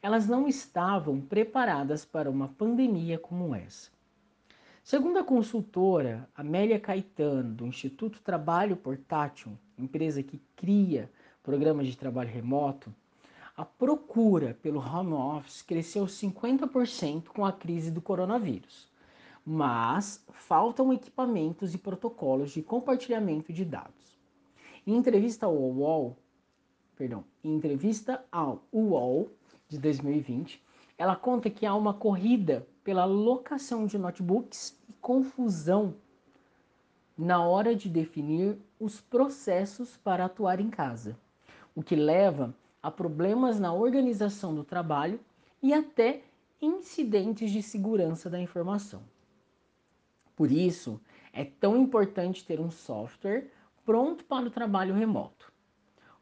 Elas 0.02 0.26
não 0.26 0.48
estavam 0.48 1.20
preparadas 1.20 2.04
para 2.04 2.30
uma 2.30 2.48
pandemia 2.48 3.18
como 3.18 3.54
essa. 3.54 3.90
Segundo 4.83 5.19
a 5.19 5.25
consultora 5.25 6.29
Amélia 6.35 6.81
Caetano, 6.81 7.55
do 7.55 7.66
Instituto 7.66 8.21
Trabalho 8.23 8.77
Portátil, 8.77 9.57
empresa 9.79 10.23
que 10.23 10.40
cria 10.57 11.11
programas 11.43 11.87
de 11.87 11.97
trabalho 11.97 12.31
remoto, 12.31 12.93
a 13.57 13.64
procura 13.64 14.57
pelo 14.62 14.81
home 14.81 15.12
office 15.12 15.62
cresceu 15.62 16.07
50% 16.07 17.29
com 17.29 17.45
a 17.45 17.53
crise 17.53 17.90
do 17.90 18.01
coronavírus. 18.01 18.88
Mas 19.45 20.25
faltam 20.33 20.93
equipamentos 20.93 21.75
e 21.75 21.79
protocolos 21.79 22.51
de 22.53 22.62
compartilhamento 22.62 23.53
de 23.53 23.64
dados. 23.66 24.19
Em 24.87 24.97
entrevista 24.97 25.45
ao 25.45 25.55
UOL, 25.55 26.16
perdão, 26.97 27.23
em 27.45 27.55
entrevista 27.55 28.25
ao 28.33 28.64
UOL 28.73 29.31
de 29.69 29.79
2020, 29.79 30.62
ela 31.01 31.17
conta 31.17 31.49
que 31.49 31.65
há 31.65 31.75
uma 31.75 31.95
corrida 31.95 32.69
pela 32.85 33.07
locação 33.07 33.87
de 33.87 33.97
notebooks 33.97 34.79
e 34.87 34.93
confusão 35.01 35.95
na 37.17 37.43
hora 37.43 37.75
de 37.75 37.89
definir 37.89 38.59
os 38.79 39.01
processos 39.01 39.97
para 39.97 40.27
atuar 40.27 40.61
em 40.61 40.69
casa 40.69 41.17
o 41.75 41.83
que 41.83 41.97
leva 41.97 42.55
a 42.83 42.91
problemas 42.91 43.59
na 43.59 43.73
organização 43.73 44.55
do 44.55 44.63
trabalho 44.63 45.19
e 45.63 45.73
até 45.73 46.23
incidentes 46.61 47.51
de 47.51 47.63
segurança 47.63 48.29
da 48.29 48.39
informação. 48.39 49.03
Por 50.37 50.53
isso, 50.53 51.01
é 51.33 51.47
tão 51.47 51.79
importante 51.79 52.45
ter 52.45 52.61
um 52.61 52.71
software 52.71 53.51
pronto 53.87 54.23
para 54.27 54.47
o 54.47 54.51
trabalho 54.51 54.95
remoto, 54.95 55.51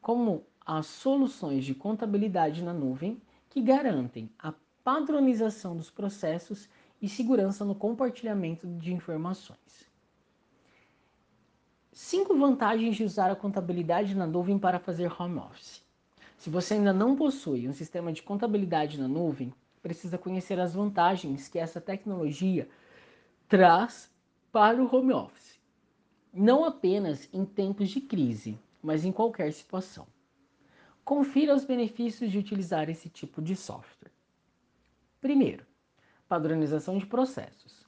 como 0.00 0.44
as 0.64 0.86
soluções 0.86 1.64
de 1.64 1.74
contabilidade 1.74 2.62
na 2.62 2.72
nuvem 2.72 3.20
que 3.50 3.60
garantem 3.60 4.30
a 4.38 4.52
padronização 4.88 5.76
dos 5.76 5.90
processos 5.90 6.66
e 6.98 7.10
segurança 7.10 7.62
no 7.62 7.74
compartilhamento 7.74 8.66
de 8.66 8.90
informações. 8.90 9.86
Cinco 11.92 12.34
vantagens 12.34 12.96
de 12.96 13.04
usar 13.04 13.30
a 13.30 13.36
contabilidade 13.36 14.14
na 14.14 14.26
nuvem 14.26 14.58
para 14.58 14.78
fazer 14.78 15.12
home 15.20 15.40
office. 15.40 15.84
Se 16.38 16.48
você 16.48 16.72
ainda 16.72 16.94
não 16.94 17.14
possui 17.14 17.68
um 17.68 17.74
sistema 17.74 18.14
de 18.14 18.22
contabilidade 18.22 18.98
na 18.98 19.06
nuvem, 19.06 19.52
precisa 19.82 20.16
conhecer 20.16 20.58
as 20.58 20.72
vantagens 20.72 21.48
que 21.48 21.58
essa 21.58 21.82
tecnologia 21.82 22.66
traz 23.46 24.10
para 24.50 24.82
o 24.82 24.96
home 24.96 25.12
office. 25.12 25.60
Não 26.32 26.64
apenas 26.64 27.28
em 27.30 27.44
tempos 27.44 27.90
de 27.90 28.00
crise, 28.00 28.58
mas 28.82 29.04
em 29.04 29.12
qualquer 29.12 29.52
situação. 29.52 30.06
Confira 31.04 31.54
os 31.54 31.66
benefícios 31.66 32.32
de 32.32 32.38
utilizar 32.38 32.88
esse 32.88 33.10
tipo 33.10 33.42
de 33.42 33.54
software. 33.54 34.16
Primeiro, 35.20 35.66
padronização 36.28 36.96
de 36.96 37.04
processos. 37.04 37.84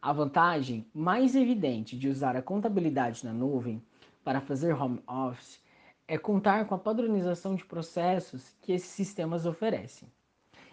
A 0.00 0.12
vantagem 0.12 0.86
mais 0.94 1.34
evidente 1.34 1.98
de 1.98 2.08
usar 2.08 2.36
a 2.36 2.42
contabilidade 2.42 3.24
na 3.24 3.32
nuvem 3.32 3.82
para 4.22 4.40
fazer 4.40 4.72
home 4.72 5.02
office 5.04 5.60
é 6.06 6.16
contar 6.16 6.66
com 6.66 6.74
a 6.76 6.78
padronização 6.78 7.56
de 7.56 7.64
processos 7.64 8.54
que 8.60 8.70
esses 8.70 8.88
sistemas 8.88 9.46
oferecem. 9.46 10.08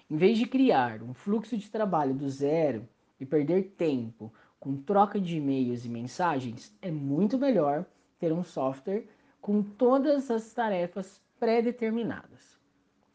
Em 0.08 0.16
vez 0.16 0.38
de 0.38 0.46
criar 0.46 1.02
um 1.02 1.16
fluxo 1.16 1.58
de 1.58 1.68
trabalho 1.68 2.14
do 2.14 2.30
zero 2.30 2.88
e 3.20 3.26
perder 3.26 3.74
tempo 3.76 4.32
com 4.60 4.78
troca 4.78 5.20
de 5.20 5.38
e-mails 5.38 5.84
e 5.84 5.90
mensagens, 5.90 6.78
é 6.80 6.92
muito 6.92 7.40
melhor 7.40 7.86
ter 8.20 8.32
um 8.32 8.44
software 8.44 9.08
com 9.42 9.64
todas 9.64 10.30
as 10.30 10.54
tarefas 10.54 11.20
pré-determinadas. 11.40 12.56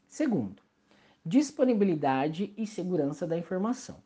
Segundo, 0.09 0.61
disponibilidade 1.25 2.53
e 2.57 2.67
segurança 2.67 3.27
da 3.27 3.39
informação. 3.39 4.03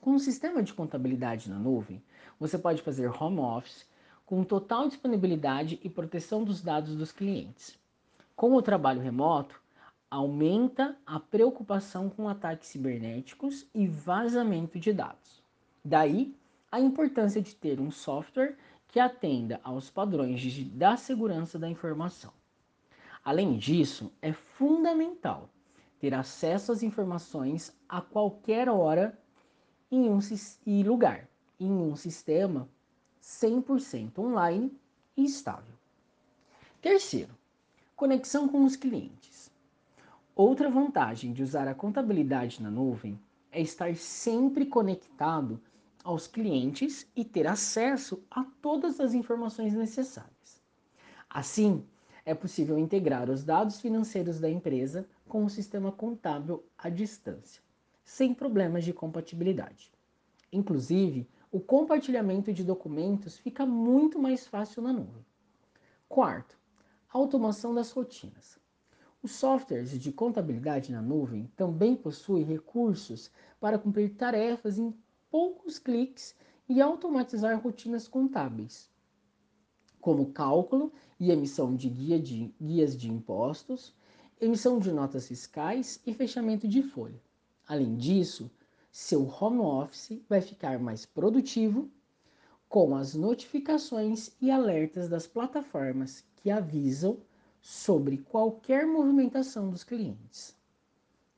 Com 0.00 0.12
um 0.12 0.18
sistema 0.18 0.62
de 0.62 0.72
contabilidade 0.72 1.50
na 1.50 1.58
nuvem, 1.58 2.02
você 2.40 2.58
pode 2.58 2.80
fazer 2.80 3.10
home 3.10 3.40
office 3.40 3.86
com 4.24 4.42
total 4.42 4.88
disponibilidade 4.88 5.78
e 5.82 5.90
proteção 5.90 6.42
dos 6.42 6.62
dados 6.62 6.96
dos 6.96 7.12
clientes. 7.12 7.78
Com 8.34 8.54
o 8.54 8.62
trabalho 8.62 9.02
remoto, 9.02 9.60
aumenta 10.10 10.96
a 11.06 11.20
preocupação 11.20 12.08
com 12.08 12.26
ataques 12.26 12.68
cibernéticos 12.68 13.66
e 13.74 13.86
vazamento 13.86 14.80
de 14.80 14.94
dados. 14.94 15.42
Daí, 15.84 16.34
a 16.72 16.80
importância 16.80 17.42
de 17.42 17.54
ter 17.54 17.80
um 17.80 17.90
software 17.90 18.56
que 18.88 18.98
atenda 18.98 19.60
aos 19.62 19.90
padrões 19.90 20.40
de, 20.40 20.64
da 20.64 20.96
segurança 20.96 21.58
da 21.58 21.68
informação. 21.68 22.32
Além 23.22 23.58
disso, 23.58 24.10
é 24.22 24.32
fundamental 24.32 25.50
ter 26.04 26.12
acesso 26.12 26.70
às 26.70 26.82
informações 26.82 27.74
a 27.88 27.98
qualquer 27.98 28.68
hora 28.68 29.18
em 29.90 30.10
um 30.10 30.18
e 30.66 30.82
lugar 30.82 31.26
em 31.58 31.70
um 31.72 31.96
sistema 31.96 32.68
100% 33.22 34.18
online 34.18 34.70
e 35.16 35.24
estável. 35.24 35.72
Terceiro, 36.82 37.34
conexão 37.96 38.46
com 38.46 38.66
os 38.66 38.76
clientes. 38.76 39.50
Outra 40.36 40.68
vantagem 40.68 41.32
de 41.32 41.42
usar 41.42 41.66
a 41.66 41.74
contabilidade 41.74 42.62
na 42.62 42.70
nuvem 42.70 43.18
é 43.50 43.62
estar 43.62 43.96
sempre 43.96 44.66
conectado 44.66 45.58
aos 46.04 46.26
clientes 46.26 47.10
e 47.16 47.24
ter 47.24 47.46
acesso 47.46 48.22
a 48.30 48.44
todas 48.60 49.00
as 49.00 49.14
informações 49.14 49.72
necessárias. 49.72 50.62
Assim, 51.30 51.82
é 52.26 52.34
possível 52.34 52.78
integrar 52.78 53.30
os 53.30 53.42
dados 53.42 53.80
financeiros 53.80 54.40
da 54.40 54.50
empresa 54.50 55.06
com 55.28 55.44
o 55.44 55.50
sistema 55.50 55.90
contábil 55.90 56.64
à 56.76 56.88
distância, 56.88 57.62
sem 58.04 58.34
problemas 58.34 58.84
de 58.84 58.92
compatibilidade. 58.92 59.92
Inclusive, 60.52 61.28
o 61.50 61.60
compartilhamento 61.60 62.52
de 62.52 62.64
documentos 62.64 63.38
fica 63.38 63.64
muito 63.64 64.18
mais 64.18 64.46
fácil 64.46 64.82
na 64.82 64.92
nuvem. 64.92 65.24
Quarto, 66.08 66.58
automação 67.08 67.74
das 67.74 67.90
rotinas. 67.90 68.58
Os 69.22 69.32
softwares 69.32 69.98
de 69.98 70.12
contabilidade 70.12 70.92
na 70.92 71.00
nuvem 71.00 71.50
também 71.56 71.96
possuem 71.96 72.44
recursos 72.44 73.30
para 73.58 73.78
cumprir 73.78 74.14
tarefas 74.16 74.78
em 74.78 74.94
poucos 75.30 75.78
cliques 75.78 76.34
e 76.68 76.80
automatizar 76.80 77.60
rotinas 77.60 78.06
contábeis, 78.06 78.90
como 80.00 80.32
cálculo 80.32 80.92
e 81.18 81.30
emissão 81.30 81.74
de, 81.74 81.88
guia 81.88 82.20
de 82.20 82.54
guias 82.60 82.96
de 82.96 83.10
impostos, 83.10 83.94
emissão 84.40 84.78
de 84.78 84.92
notas 84.92 85.28
fiscais 85.28 86.00
e 86.06 86.12
fechamento 86.12 86.66
de 86.66 86.82
folha. 86.82 87.20
Além 87.66 87.96
disso, 87.96 88.50
seu 88.90 89.26
home 89.26 89.60
office 89.60 90.20
vai 90.28 90.40
ficar 90.40 90.78
mais 90.78 91.06
produtivo 91.06 91.90
com 92.68 92.96
as 92.96 93.14
notificações 93.14 94.30
e 94.40 94.50
alertas 94.50 95.08
das 95.08 95.26
plataformas 95.26 96.24
que 96.36 96.50
avisam 96.50 97.18
sobre 97.60 98.18
qualquer 98.18 98.86
movimentação 98.86 99.70
dos 99.70 99.84
clientes. 99.84 100.56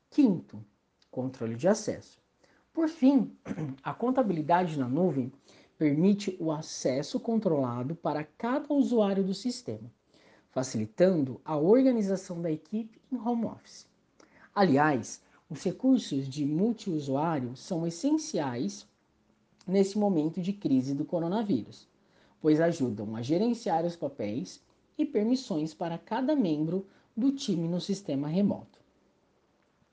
Quinto, 0.09 0.63
controle 1.09 1.55
de 1.55 1.67
acesso. 1.67 2.19
Por 2.73 2.89
fim, 2.89 3.31
a 3.83 3.93
contabilidade 3.93 4.77
na 4.77 4.87
nuvem 4.87 5.31
permite 5.77 6.35
o 6.39 6.51
acesso 6.51 7.19
controlado 7.19 7.95
para 7.95 8.23
cada 8.23 8.73
usuário 8.73 9.23
do 9.23 9.33
sistema, 9.33 9.91
facilitando 10.57 11.39
a 11.45 11.55
organização 11.55 12.41
da 12.41 12.51
equipe 12.51 12.99
em 13.11 13.15
home 13.15 13.45
office. 13.45 13.85
Aliás, 14.55 15.21
os 15.47 15.63
recursos 15.63 16.27
de 16.27 16.43
multiusuário 16.47 17.55
são 17.55 17.85
essenciais 17.85 18.87
nesse 19.67 19.99
momento 19.99 20.41
de 20.41 20.51
crise 20.51 20.95
do 20.95 21.05
coronavírus, 21.05 21.87
pois 22.41 22.59
ajudam 22.59 23.15
a 23.15 23.21
gerenciar 23.21 23.85
os 23.85 23.95
papéis 23.95 24.59
e 24.97 25.05
permissões 25.05 25.75
para 25.75 25.95
cada 25.95 26.35
membro 26.35 26.87
do 27.15 27.31
time 27.31 27.67
no 27.67 27.79
sistema 27.79 28.27
remoto. 28.27 28.79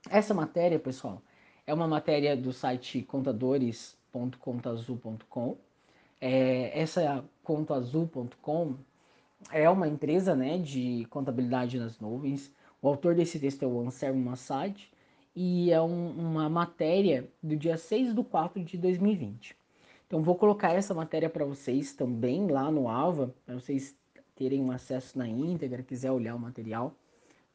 Essa 0.09 0.33
matéria, 0.33 0.79
pessoal, 0.79 1.21
é 1.67 1.75
uma 1.75 1.87
matéria 1.87 2.35
do 2.35 2.55
site 2.55 3.03
contadores.contaazul.com. 3.03 5.59
É, 6.19 6.81
essa 6.81 7.23
é 9.53 9.69
uma 9.69 9.89
empresa 9.89 10.35
né, 10.35 10.59
de 10.59 11.07
contabilidade 11.11 11.79
nas 11.79 11.99
nuvens. 11.99 12.53
O 12.81 12.89
autor 12.89 13.15
desse 13.15 13.39
texto 13.39 13.63
é 13.63 13.67
o 13.67 13.81
Anselmo 13.81 14.23
Massad 14.23 14.75
e 15.35 15.71
é 15.71 15.81
um, 15.81 16.11
uma 16.11 16.49
matéria 16.49 17.29
do 17.43 17.57
dia 17.57 17.77
6 17.77 18.15
de 18.15 18.23
4 18.23 18.63
de 18.63 18.79
2020. 18.79 19.57
Então 20.07 20.23
vou 20.23 20.37
colocar 20.37 20.73
essa 20.73 20.95
matéria 20.95 21.29
para 21.29 21.45
vocês 21.45 21.93
também 21.93 22.47
lá 22.47 22.71
no 22.71 22.89
Alva, 22.89 23.35
para 23.45 23.55
vocês 23.55 23.97
terem 24.35 24.61
um 24.61 24.71
acesso 24.71 25.19
na 25.19 25.27
íntegra, 25.27 25.83
quiser 25.83 26.11
olhar 26.11 26.35
o 26.35 26.39
material, 26.39 26.95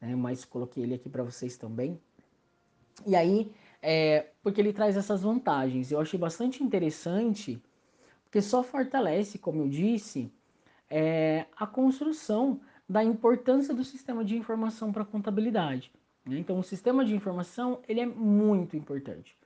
né? 0.00 0.14
mas 0.14 0.44
coloquei 0.44 0.82
ele 0.82 0.94
aqui 0.94 1.08
para 1.08 1.22
vocês 1.22 1.56
também. 1.56 1.98
E 3.06 3.14
aí, 3.14 3.50
é, 3.80 4.26
porque 4.42 4.60
ele 4.60 4.72
traz 4.72 4.96
essas 4.96 5.22
vantagens, 5.22 5.90
eu 5.90 6.00
achei 6.00 6.18
bastante 6.18 6.62
interessante, 6.62 7.62
porque 8.24 8.42
só 8.42 8.62
fortalece, 8.62 9.38
como 9.38 9.62
eu 9.62 9.68
disse, 9.68 10.30
é, 10.90 11.46
a 11.56 11.66
construção 11.66 12.60
da 12.88 13.04
importância 13.04 13.72
do 13.72 13.84
sistema 13.84 14.24
de 14.24 14.36
informação 14.36 14.92
para 14.92 15.02
a 15.02 15.06
contabilidade. 15.06 15.92
Né? 16.26 16.38
Então, 16.38 16.58
o 16.58 16.62
sistema 16.62 17.04
de 17.04 17.14
informação 17.14 17.78
ele 17.88 18.00
é 18.00 18.06
muito 18.06 18.76
importante, 18.76 19.36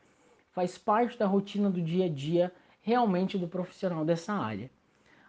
faz 0.50 0.78
parte 0.78 1.18
da 1.18 1.26
rotina 1.26 1.70
do 1.70 1.82
dia 1.82 2.06
a 2.06 2.08
dia 2.08 2.52
realmente 2.80 3.36
do 3.36 3.46
profissional 3.46 4.04
dessa 4.04 4.32
área. 4.32 4.70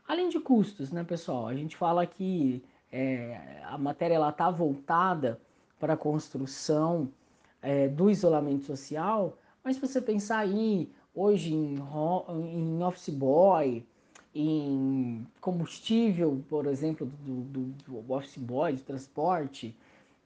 Além 0.07 0.29
de 0.29 0.39
custos, 0.39 0.91
né, 0.91 1.03
pessoal? 1.03 1.47
A 1.47 1.55
gente 1.55 1.75
fala 1.75 2.05
que 2.05 2.63
é, 2.91 3.61
a 3.63 3.77
matéria 3.77 4.29
está 4.29 4.49
voltada 4.49 5.39
para 5.79 5.93
a 5.93 5.97
construção 5.97 7.11
é, 7.61 7.87
do 7.87 8.09
isolamento 8.09 8.63
social, 8.63 9.37
mas 9.63 9.75
se 9.75 9.81
você 9.81 9.99
pensar 9.99 10.39
aí 10.39 10.91
hoje 11.13 11.53
em, 11.53 11.75
em 11.75 12.83
office 12.83 13.09
boy, 13.09 13.85
em 14.35 15.25
combustível, 15.39 16.43
por 16.49 16.65
exemplo, 16.67 17.09
do, 17.23 17.41
do, 17.41 17.61
do 18.01 18.13
office 18.13 18.37
boy, 18.37 18.73
de 18.73 18.83
transporte, 18.83 19.73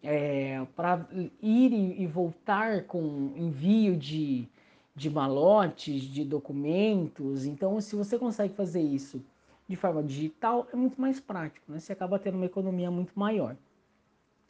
é, 0.02 0.66
para 0.76 1.08
ir 1.42 1.72
e, 1.72 2.08
voltar 2.08 2.86
com 2.86 3.34
envio 3.36 3.96
de, 3.96 4.48
de 4.96 5.10
malotes, 5.12 6.02
de 6.02 6.26
documentos. 6.26 7.46
Então, 7.46 7.80
se 7.80 7.96
você 7.96 8.18
consegue 8.18 8.56
fazer 8.56 8.82
isso 8.82 9.24
de 9.68 9.76
forma 9.76 10.02
digital, 10.02 10.68
é 10.74 10.76
muito 10.76 11.00
mais 11.00 11.20
prático, 11.20 11.72
né? 11.72 11.80
Você 11.80 11.94
acaba 11.94 12.18
tendo 12.18 12.36
uma 12.36 12.46
economia 12.48 12.90
muito 12.90 13.18
maior. 13.18 13.56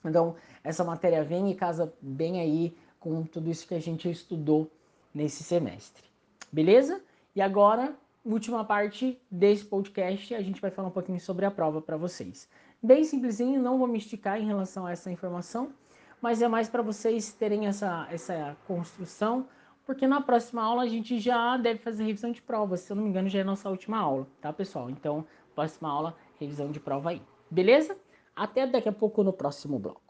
Então, 0.06 0.36
essa 0.64 0.86
matéria 0.86 1.22
vem 1.26 1.52
e 1.52 1.56
casa 1.56 1.94
bem 2.02 2.40
aí 2.40 2.74
com 2.98 3.24
tudo 3.24 3.52
isso 3.52 3.68
que 3.68 3.74
a 3.74 3.82
gente 3.82 4.10
estudou 4.10 4.72
nesse 5.14 5.44
semestre. 5.44 6.04
Beleza? 6.50 7.02
E 7.36 7.42
agora, 7.42 7.94
última 8.24 8.64
parte 8.66 9.20
desse 9.30 9.66
podcast, 9.66 10.36
a 10.36 10.42
gente 10.42 10.62
vai 10.62 10.72
falar 10.72 10.90
um 10.90 10.92
pouquinho 10.92 11.20
sobre 11.20 11.46
a 11.46 11.52
prova 11.52 11.82
para 11.82 11.98
vocês. 11.98 12.50
Bem 12.82 13.04
simplesinho, 13.04 13.62
não 13.62 13.78
vou 13.78 13.88
me 13.88 13.98
esticar 13.98 14.40
em 14.40 14.46
relação 14.46 14.86
a 14.86 14.92
essa 14.92 15.12
informação, 15.12 15.74
mas 16.22 16.42
é 16.42 16.48
mais 16.48 16.70
para 16.70 16.82
vocês 16.82 17.34
terem 17.34 17.68
essa, 17.68 18.08
essa 18.12 18.56
construção 18.68 19.48
porque 19.90 20.06
na 20.06 20.22
próxima 20.22 20.62
aula 20.62 20.84
a 20.84 20.88
gente 20.88 21.20
já 21.20 21.58
deve 21.58 21.80
fazer 21.80 22.04
revisão 22.04 22.32
de 22.32 22.44
prova. 22.44 22.78
Se 22.78 22.92
eu 22.92 22.96
não 22.96 23.02
me 23.02 23.10
engano, 23.10 23.28
já 23.28 23.40
é 23.40 23.44
nossa 23.44 23.72
última 23.72 23.98
aula, 23.98 24.28
tá, 24.40 24.54
pessoal? 24.54 24.88
Então, 24.88 25.26
próxima 25.56 25.90
aula, 25.90 26.16
revisão 26.40 26.70
de 26.70 26.80
prova 26.80 27.10
aí. 27.10 27.24
Beleza? 27.50 27.98
Até 28.36 28.68
daqui 28.68 28.88
a 28.88 28.92
pouco 28.92 29.24
no 29.24 29.34
próximo 29.34 29.80
bloco. 29.80 30.09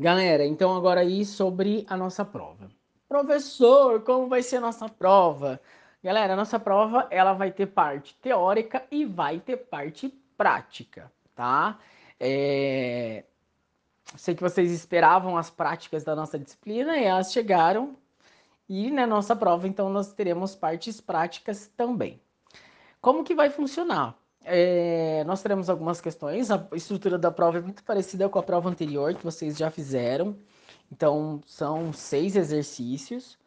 Galera, 0.00 0.46
então 0.46 0.74
agora 0.74 1.00
aí 1.00 1.26
sobre 1.26 1.84
a 1.86 1.94
nossa 1.94 2.24
prova. 2.24 2.70
Professor, 3.06 4.00
como 4.00 4.28
vai 4.28 4.42
ser 4.42 4.56
a 4.56 4.60
nossa 4.60 4.88
prova? 4.88 5.60
Galera, 6.02 6.32
a 6.32 6.36
nossa 6.36 6.58
prova 6.58 7.06
ela 7.10 7.34
vai 7.34 7.52
ter 7.52 7.66
parte 7.66 8.14
teórica 8.14 8.82
e 8.90 9.04
vai 9.04 9.40
ter 9.40 9.58
parte 9.58 10.08
prática, 10.38 11.12
tá? 11.34 11.78
É... 12.18 13.24
Sei 14.16 14.34
que 14.34 14.42
vocês 14.42 14.72
esperavam 14.72 15.36
as 15.36 15.50
práticas 15.50 16.02
da 16.02 16.16
nossa 16.16 16.38
disciplina 16.38 16.96
e 16.96 17.04
elas 17.04 17.30
chegaram. 17.30 17.94
E 18.66 18.90
na 18.90 19.06
nossa 19.06 19.36
prova, 19.36 19.68
então, 19.68 19.90
nós 19.90 20.14
teremos 20.14 20.54
partes 20.54 20.98
práticas 20.98 21.66
também. 21.76 22.18
Como 23.02 23.22
que 23.22 23.34
vai 23.34 23.50
funcionar? 23.50 24.16
É, 24.44 25.22
nós 25.24 25.42
teremos 25.42 25.68
algumas 25.68 26.00
questões. 26.00 26.50
A 26.50 26.66
estrutura 26.72 27.18
da 27.18 27.30
prova 27.30 27.58
é 27.58 27.60
muito 27.60 27.84
parecida 27.84 28.28
com 28.28 28.38
a 28.38 28.42
prova 28.42 28.68
anterior 28.68 29.14
que 29.14 29.24
vocês 29.24 29.56
já 29.56 29.70
fizeram. 29.70 30.36
Então, 30.90 31.40
são 31.46 31.92
seis 31.92 32.36
exercícios, 32.36 33.38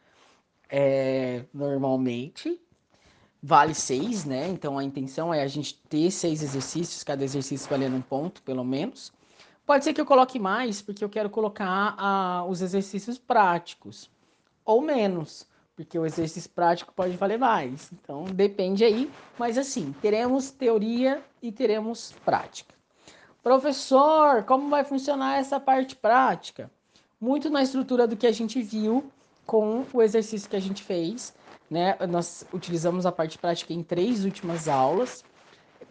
é, 0.69 1.43
normalmente. 1.53 2.59
Vale 3.41 3.73
seis, 3.73 4.23
né? 4.23 4.47
Então, 4.47 4.77
a 4.77 4.83
intenção 4.83 5.33
é 5.33 5.43
a 5.43 5.47
gente 5.47 5.77
ter 5.89 6.09
seis 6.11 6.41
exercícios, 6.41 7.03
cada 7.03 7.23
exercício 7.23 7.69
valendo 7.69 7.95
um 7.97 8.01
ponto, 8.01 8.41
pelo 8.43 8.63
menos. 8.63 9.11
Pode 9.65 9.83
ser 9.83 9.93
que 9.93 9.99
eu 9.99 10.05
coloque 10.05 10.39
mais, 10.39 10.81
porque 10.81 11.03
eu 11.03 11.09
quero 11.09 11.29
colocar 11.29 11.95
ah, 11.97 12.45
os 12.47 12.61
exercícios 12.61 13.17
práticos, 13.17 14.09
ou 14.63 14.81
menos 14.81 15.45
porque 15.75 15.97
o 15.97 16.05
exercício 16.05 16.49
prático 16.49 16.93
pode 16.93 17.17
valer 17.17 17.39
mais. 17.39 17.91
Então 17.91 18.25
depende 18.25 18.83
aí, 18.83 19.09
mas 19.37 19.57
assim, 19.57 19.93
teremos 20.01 20.51
teoria 20.51 21.23
e 21.41 21.51
teremos 21.51 22.13
prática. 22.23 22.73
Professor, 23.41 24.43
como 24.43 24.69
vai 24.69 24.83
funcionar 24.83 25.37
essa 25.37 25.59
parte 25.59 25.95
prática? 25.95 26.71
Muito 27.19 27.49
na 27.49 27.61
estrutura 27.61 28.07
do 28.07 28.15
que 28.15 28.27
a 28.27 28.31
gente 28.31 28.61
viu 28.61 29.11
com 29.45 29.85
o 29.93 30.01
exercício 30.01 30.49
que 30.49 30.55
a 30.55 30.61
gente 30.61 30.83
fez, 30.83 31.33
né? 31.69 31.97
Nós 32.07 32.45
utilizamos 32.53 33.05
a 33.05 33.11
parte 33.11 33.37
prática 33.37 33.73
em 33.73 33.83
três 33.83 34.23
últimas 34.23 34.67
aulas, 34.67 35.23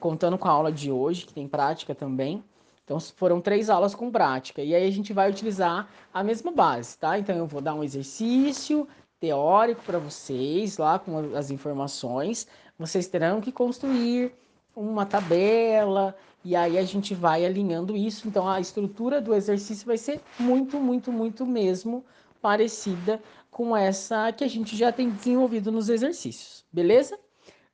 contando 0.01 0.39
com 0.39 0.49
a 0.49 0.51
aula 0.51 0.73
de 0.73 0.91
hoje, 0.91 1.27
que 1.27 1.35
tem 1.35 1.47
prática 1.47 1.95
também. 1.95 2.43
Então 2.85 2.99
foram 2.99 3.41
três 3.41 3.71
aulas 3.71 3.95
com 3.95 4.11
prática. 4.11 4.63
E 4.63 4.75
aí 4.75 4.87
a 4.87 4.91
gente 4.91 5.13
vai 5.13 5.31
utilizar 5.31 5.89
a 6.13 6.25
mesma 6.25 6.51
base, 6.53 6.99
tá? 6.99 7.19
Então 7.19 7.37
eu 7.37 7.47
vou 7.47 7.61
dar 7.61 7.75
um 7.75 7.85
exercício, 7.85 8.89
teórico 9.23 9.81
para 9.85 10.01
vocês, 10.01 10.79
lá 10.79 10.99
com 10.99 11.37
as 11.37 11.53
informações. 11.53 12.49
Vocês 12.77 13.07
terão 13.07 13.41
que 13.41 13.53
construir 13.53 14.35
uma 14.75 15.07
tabela 15.07 16.17
e 16.45 16.57
aí 16.57 16.77
a 16.77 16.83
gente 16.83 17.15
vai 17.15 17.47
alinhando 17.47 17.97
isso. 17.97 18.27
Então 18.27 18.49
a 18.49 18.59
estrutura 18.59 19.21
do 19.21 19.33
exercício 19.33 19.87
vai 19.87 19.97
ser 19.97 20.21
muito, 20.41 20.77
muito, 20.81 21.13
muito 21.13 21.47
mesmo 21.47 22.05
parecida 22.41 23.23
com 23.49 23.77
essa 23.77 24.33
que 24.33 24.43
a 24.43 24.49
gente 24.49 24.77
já 24.77 24.91
tem 24.91 25.09
desenvolvido 25.09 25.71
nos 25.71 25.89
exercícios, 25.89 26.65
beleza? 26.73 27.17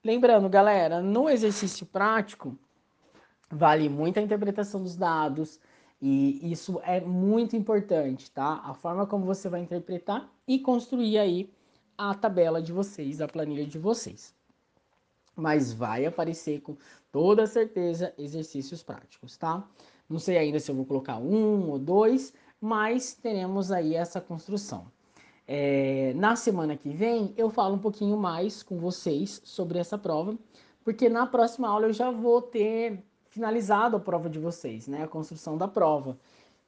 Lembrando, 0.04 0.50
galera, 0.50 1.00
no 1.00 1.30
exercício 1.30 1.86
prático 1.86 2.58
vale 3.50 3.88
muito 3.88 4.18
a 4.18 4.22
interpretação 4.22 4.82
dos 4.82 4.96
dados 4.96 5.58
e 6.00 6.52
isso 6.52 6.80
é 6.84 7.00
muito 7.00 7.56
importante, 7.56 8.30
tá? 8.30 8.62
A 8.64 8.72
forma 8.72 9.06
como 9.06 9.26
você 9.26 9.48
vai 9.48 9.60
interpretar 9.60 10.32
e 10.46 10.58
construir 10.60 11.18
aí 11.18 11.52
a 11.96 12.14
tabela 12.14 12.62
de 12.62 12.72
vocês, 12.72 13.20
a 13.20 13.26
planilha 13.26 13.66
de 13.66 13.78
vocês. 13.78 14.34
Mas 15.34 15.72
vai 15.72 16.06
aparecer 16.06 16.60
com 16.60 16.76
toda 17.10 17.46
certeza 17.46 18.14
exercícios 18.16 18.82
práticos, 18.82 19.36
tá? 19.36 19.68
Não 20.08 20.18
sei 20.18 20.38
ainda 20.38 20.60
se 20.60 20.70
eu 20.70 20.74
vou 20.74 20.86
colocar 20.86 21.18
um 21.18 21.68
ou 21.68 21.78
dois, 21.78 22.32
mas 22.60 23.14
teremos 23.14 23.72
aí 23.72 23.94
essa 23.94 24.20
construção. 24.20 24.90
É, 25.46 26.12
na 26.14 26.36
semana 26.36 26.76
que 26.76 26.90
vem 26.90 27.32
eu 27.36 27.50
falo 27.50 27.74
um 27.74 27.78
pouquinho 27.78 28.16
mais 28.16 28.62
com 28.62 28.78
vocês 28.78 29.40
sobre 29.44 29.78
essa 29.78 29.98
prova, 29.98 30.38
porque 30.84 31.08
na 31.08 31.26
próxima 31.26 31.68
aula 31.68 31.86
eu 31.86 31.92
já 31.92 32.10
vou 32.10 32.40
ter 32.40 33.02
finalizado 33.38 33.96
a 33.96 34.00
prova 34.00 34.28
de 34.28 34.40
vocês, 34.40 34.88
né? 34.88 35.04
A 35.04 35.08
construção 35.08 35.56
da 35.56 35.68
prova. 35.68 36.18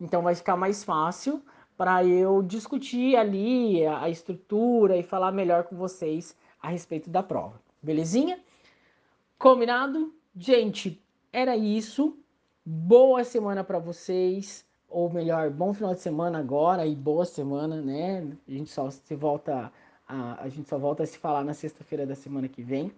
Então 0.01 0.23
vai 0.23 0.37
ficar 0.37 0.57
mais 0.57 0.85
fácil 0.85 1.43
para 1.77 2.05
eu 2.05 2.43
discutir 2.43 3.17
ali 3.17 3.85
a, 3.85 4.09
estrutura 4.09 4.97
e 4.97 5.03
falar 5.03 5.33
melhor 5.33 5.65
com 5.65 5.75
vocês 5.75 6.37
a 6.63 6.69
respeito 6.69 7.11
da 7.11 7.25
prova. 7.25 7.61
Belezinha? 7.83 8.39
Combinado? 9.37 10.15
Gente, 10.37 11.03
era 11.33 11.57
isso. 11.57 12.17
Boa 12.65 13.25
semana 13.25 13.65
para 13.65 13.81
vocês, 13.81 14.65
ou 14.89 15.11
melhor, 15.11 15.51
bom 15.51 15.75
final 15.75 15.93
de 15.93 16.01
semana 16.01 16.39
agora 16.39 16.87
e 16.87 16.95
boa 16.95 17.25
semana, 17.25 17.83
né? 17.83 18.31
A 18.47 18.53
gente 18.53 18.71
só 18.71 18.89
se 18.91 19.17
volta 19.17 19.73
a, 20.07 20.43
a 20.45 20.49
gente 20.49 20.69
só 20.69 20.79
volta 20.79 21.03
a 21.03 21.07
se 21.07 21.19
falar 21.19 21.43
na 21.43 21.55
sexta-feira 21.55 22.07
da 22.07 22.15
semana 22.15 22.47
que 22.47 22.63
vem. 22.63 22.93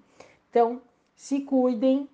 Então, 0.50 0.82
se 1.14 1.40
cuidem, 1.40 2.06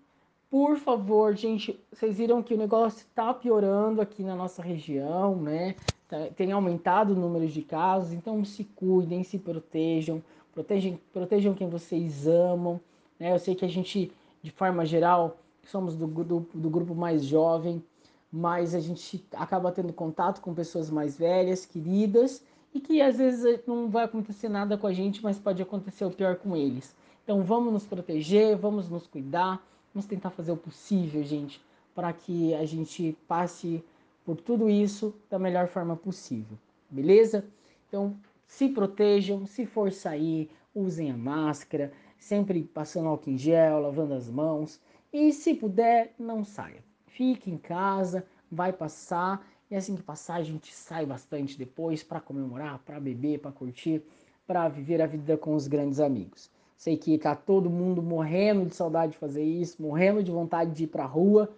por 0.51 0.79
favor, 0.79 1.35
gente. 1.37 1.79
Vocês 1.93 2.17
viram 2.17 2.43
que 2.43 2.55
o 2.55 2.57
negócio 2.57 3.01
está 3.01 3.33
piorando 3.35 4.01
aqui 4.01 4.23
na 4.23 4.35
nossa 4.35 4.63
região, 4.63 5.37
né? 5.37 5.77
Tá, 6.09 6.29
tem 6.35 6.53
aumentado 6.53 7.13
o 7.13 7.17
número 7.17 7.47
de 7.47 7.63
casos, 7.63 8.13
então 8.13 8.43
se 8.45 8.65
cuidem, 8.65 9.23
se 9.23 9.39
protejam, 9.39 10.23
protejam, 10.55 10.99
protejam 11.13 11.55
quem 11.55 11.69
vocês 11.69 12.27
amam. 12.27 12.81
Né? 13.21 13.33
Eu 13.33 13.39
sei 13.39 13.55
que 13.55 13.65
a 13.65 13.69
gente, 13.69 14.11
de 14.43 14.51
forma 14.51 14.87
geral, 14.87 15.37
somos 15.65 15.95
do, 15.95 16.07
do, 16.07 16.41
do 16.55 16.71
grupo 16.71 16.95
mais 16.95 17.25
jovem, 17.25 17.85
mas 18.33 18.75
a 18.75 18.81
gente 18.81 19.25
acaba 19.35 19.71
tendo 19.71 19.93
contato 19.93 20.41
com 20.41 20.55
pessoas 20.55 20.91
mais 20.91 21.17
velhas, 21.19 21.67
queridas, 21.67 22.43
e 22.73 22.81
que 22.81 23.01
às 23.03 23.19
vezes 23.19 23.61
não 23.67 23.89
vai 23.89 24.05
acontecer 24.05 24.49
nada 24.49 24.79
com 24.79 24.87
a 24.87 24.93
gente, 24.93 25.23
mas 25.23 25.39
pode 25.39 25.63
acontecer 25.63 26.05
o 26.05 26.11
pior 26.11 26.37
com 26.37 26.57
eles. 26.57 26.97
Então 27.23 27.43
vamos 27.43 27.73
nos 27.73 27.87
proteger, 27.87 28.57
vamos 28.57 28.89
nos 28.89 29.07
cuidar, 29.07 29.63
vamos 29.99 30.07
tentar 30.07 30.31
fazer 30.31 30.53
o 30.53 30.57
possível, 30.57 31.25
gente, 31.25 31.61
para 31.93 32.13
que 32.13 32.55
a 32.55 32.65
gente 32.65 33.19
passe 33.27 33.83
por 34.25 34.37
tudo 34.37 34.71
isso 34.71 35.13
da 35.29 35.41
melhor 35.41 35.67
forma 35.67 35.97
possível, 35.97 36.57
beleza? 36.89 37.45
Então 37.89 38.17
se 38.47 38.69
protejam, 38.69 39.45
se 39.45 39.67
for 39.67 39.91
sair, 39.91 40.49
usem 40.73 41.11
a 41.11 41.17
máscara, 41.17 41.93
sempre 42.17 42.63
passando 42.63 43.09
álcool 43.09 43.31
em 43.31 43.37
gel, 43.37 43.81
lavando 43.81 44.15
as 44.15 44.29
mãos. 44.29 44.81
E 45.13 45.33
se 45.33 45.53
puder, 45.53 46.15
não 46.17 46.45
saia. 46.45 46.85
Fique 47.09 47.51
em 47.51 47.59
casa, 47.59 48.25
vai 48.53 48.73
passar. 48.73 49.45
E 49.69 49.75
assim 49.75 49.97
que 49.97 50.03
passar, 50.03 50.37
a 50.37 50.45
gente 50.45 50.73
sai 50.73 51.05
bastante 51.07 51.59
depois 51.59 52.05
para 52.05 52.21
comemorar, 52.21 52.79
para 52.87 53.01
beber, 53.01 53.41
para 53.41 53.51
curtir, 53.51 54.01
para 54.47 54.69
viver 54.69 55.03
a 55.03 55.07
vida 55.07 55.37
com 55.37 55.57
os 55.57 55.67
grandes 55.67 55.99
amigos. 55.99 56.49
Sei 56.79 56.97
que 56.97 57.19
tá 57.19 57.35
todo 57.35 57.69
mundo 57.69 58.01
morrendo 58.01 58.65
de 58.65 58.73
saudade 58.73 59.13
de 59.13 59.19
fazer 59.19 59.43
isso, 59.43 59.83
morrendo 59.83 60.23
de 60.23 60.31
vontade 60.31 60.71
de 60.71 60.85
ir 60.85 60.87
pra 60.87 61.05
rua. 61.05 61.51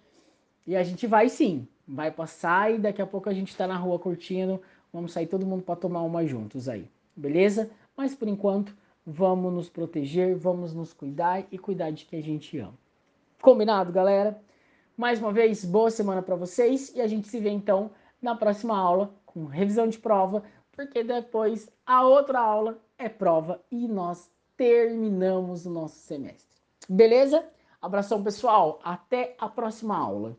E 0.66 0.74
a 0.74 0.82
gente 0.82 1.06
vai 1.06 1.28
sim, 1.28 1.68
vai 1.86 2.10
passar 2.10 2.72
e 2.72 2.78
daqui 2.78 3.02
a 3.02 3.06
pouco 3.06 3.28
a 3.28 3.34
gente 3.34 3.54
tá 3.54 3.66
na 3.66 3.76
rua 3.76 3.98
curtindo. 3.98 4.58
Vamos 4.90 5.12
sair 5.12 5.26
todo 5.26 5.44
mundo 5.44 5.62
para 5.62 5.76
tomar 5.76 6.00
uma 6.00 6.26
juntos 6.26 6.70
aí, 6.70 6.88
beleza? 7.14 7.70
Mas 7.94 8.14
por 8.14 8.28
enquanto, 8.28 8.74
vamos 9.04 9.52
nos 9.52 9.68
proteger, 9.68 10.34
vamos 10.34 10.72
nos 10.72 10.94
cuidar 10.94 11.46
e 11.52 11.58
cuidar 11.58 11.90
de 11.90 12.06
quem 12.06 12.20
a 12.20 12.22
gente 12.22 12.58
ama. 12.58 12.78
Combinado, 13.42 13.92
galera? 13.92 14.40
Mais 14.96 15.20
uma 15.20 15.34
vez, 15.34 15.66
boa 15.66 15.90
semana 15.90 16.22
para 16.22 16.34
vocês 16.34 16.94
e 16.94 17.00
a 17.02 17.06
gente 17.06 17.28
se 17.28 17.38
vê 17.38 17.50
então 17.50 17.90
na 18.22 18.34
próxima 18.34 18.74
aula 18.74 19.12
com 19.26 19.44
revisão 19.44 19.86
de 19.86 19.98
prova, 19.98 20.42
porque 20.72 21.04
depois 21.04 21.68
a 21.84 22.06
outra 22.06 22.40
aula 22.40 22.78
é 22.96 23.08
prova 23.08 23.60
e 23.70 23.86
nós 23.86 24.30
terminamos 24.60 25.64
o 25.64 25.70
nosso 25.70 25.96
semestre. 26.00 26.60
Beleza? 26.86 27.42
Abração, 27.80 28.22
pessoal. 28.22 28.78
Até 28.84 29.34
a 29.38 29.48
próxima 29.48 29.96
aula. 29.96 30.36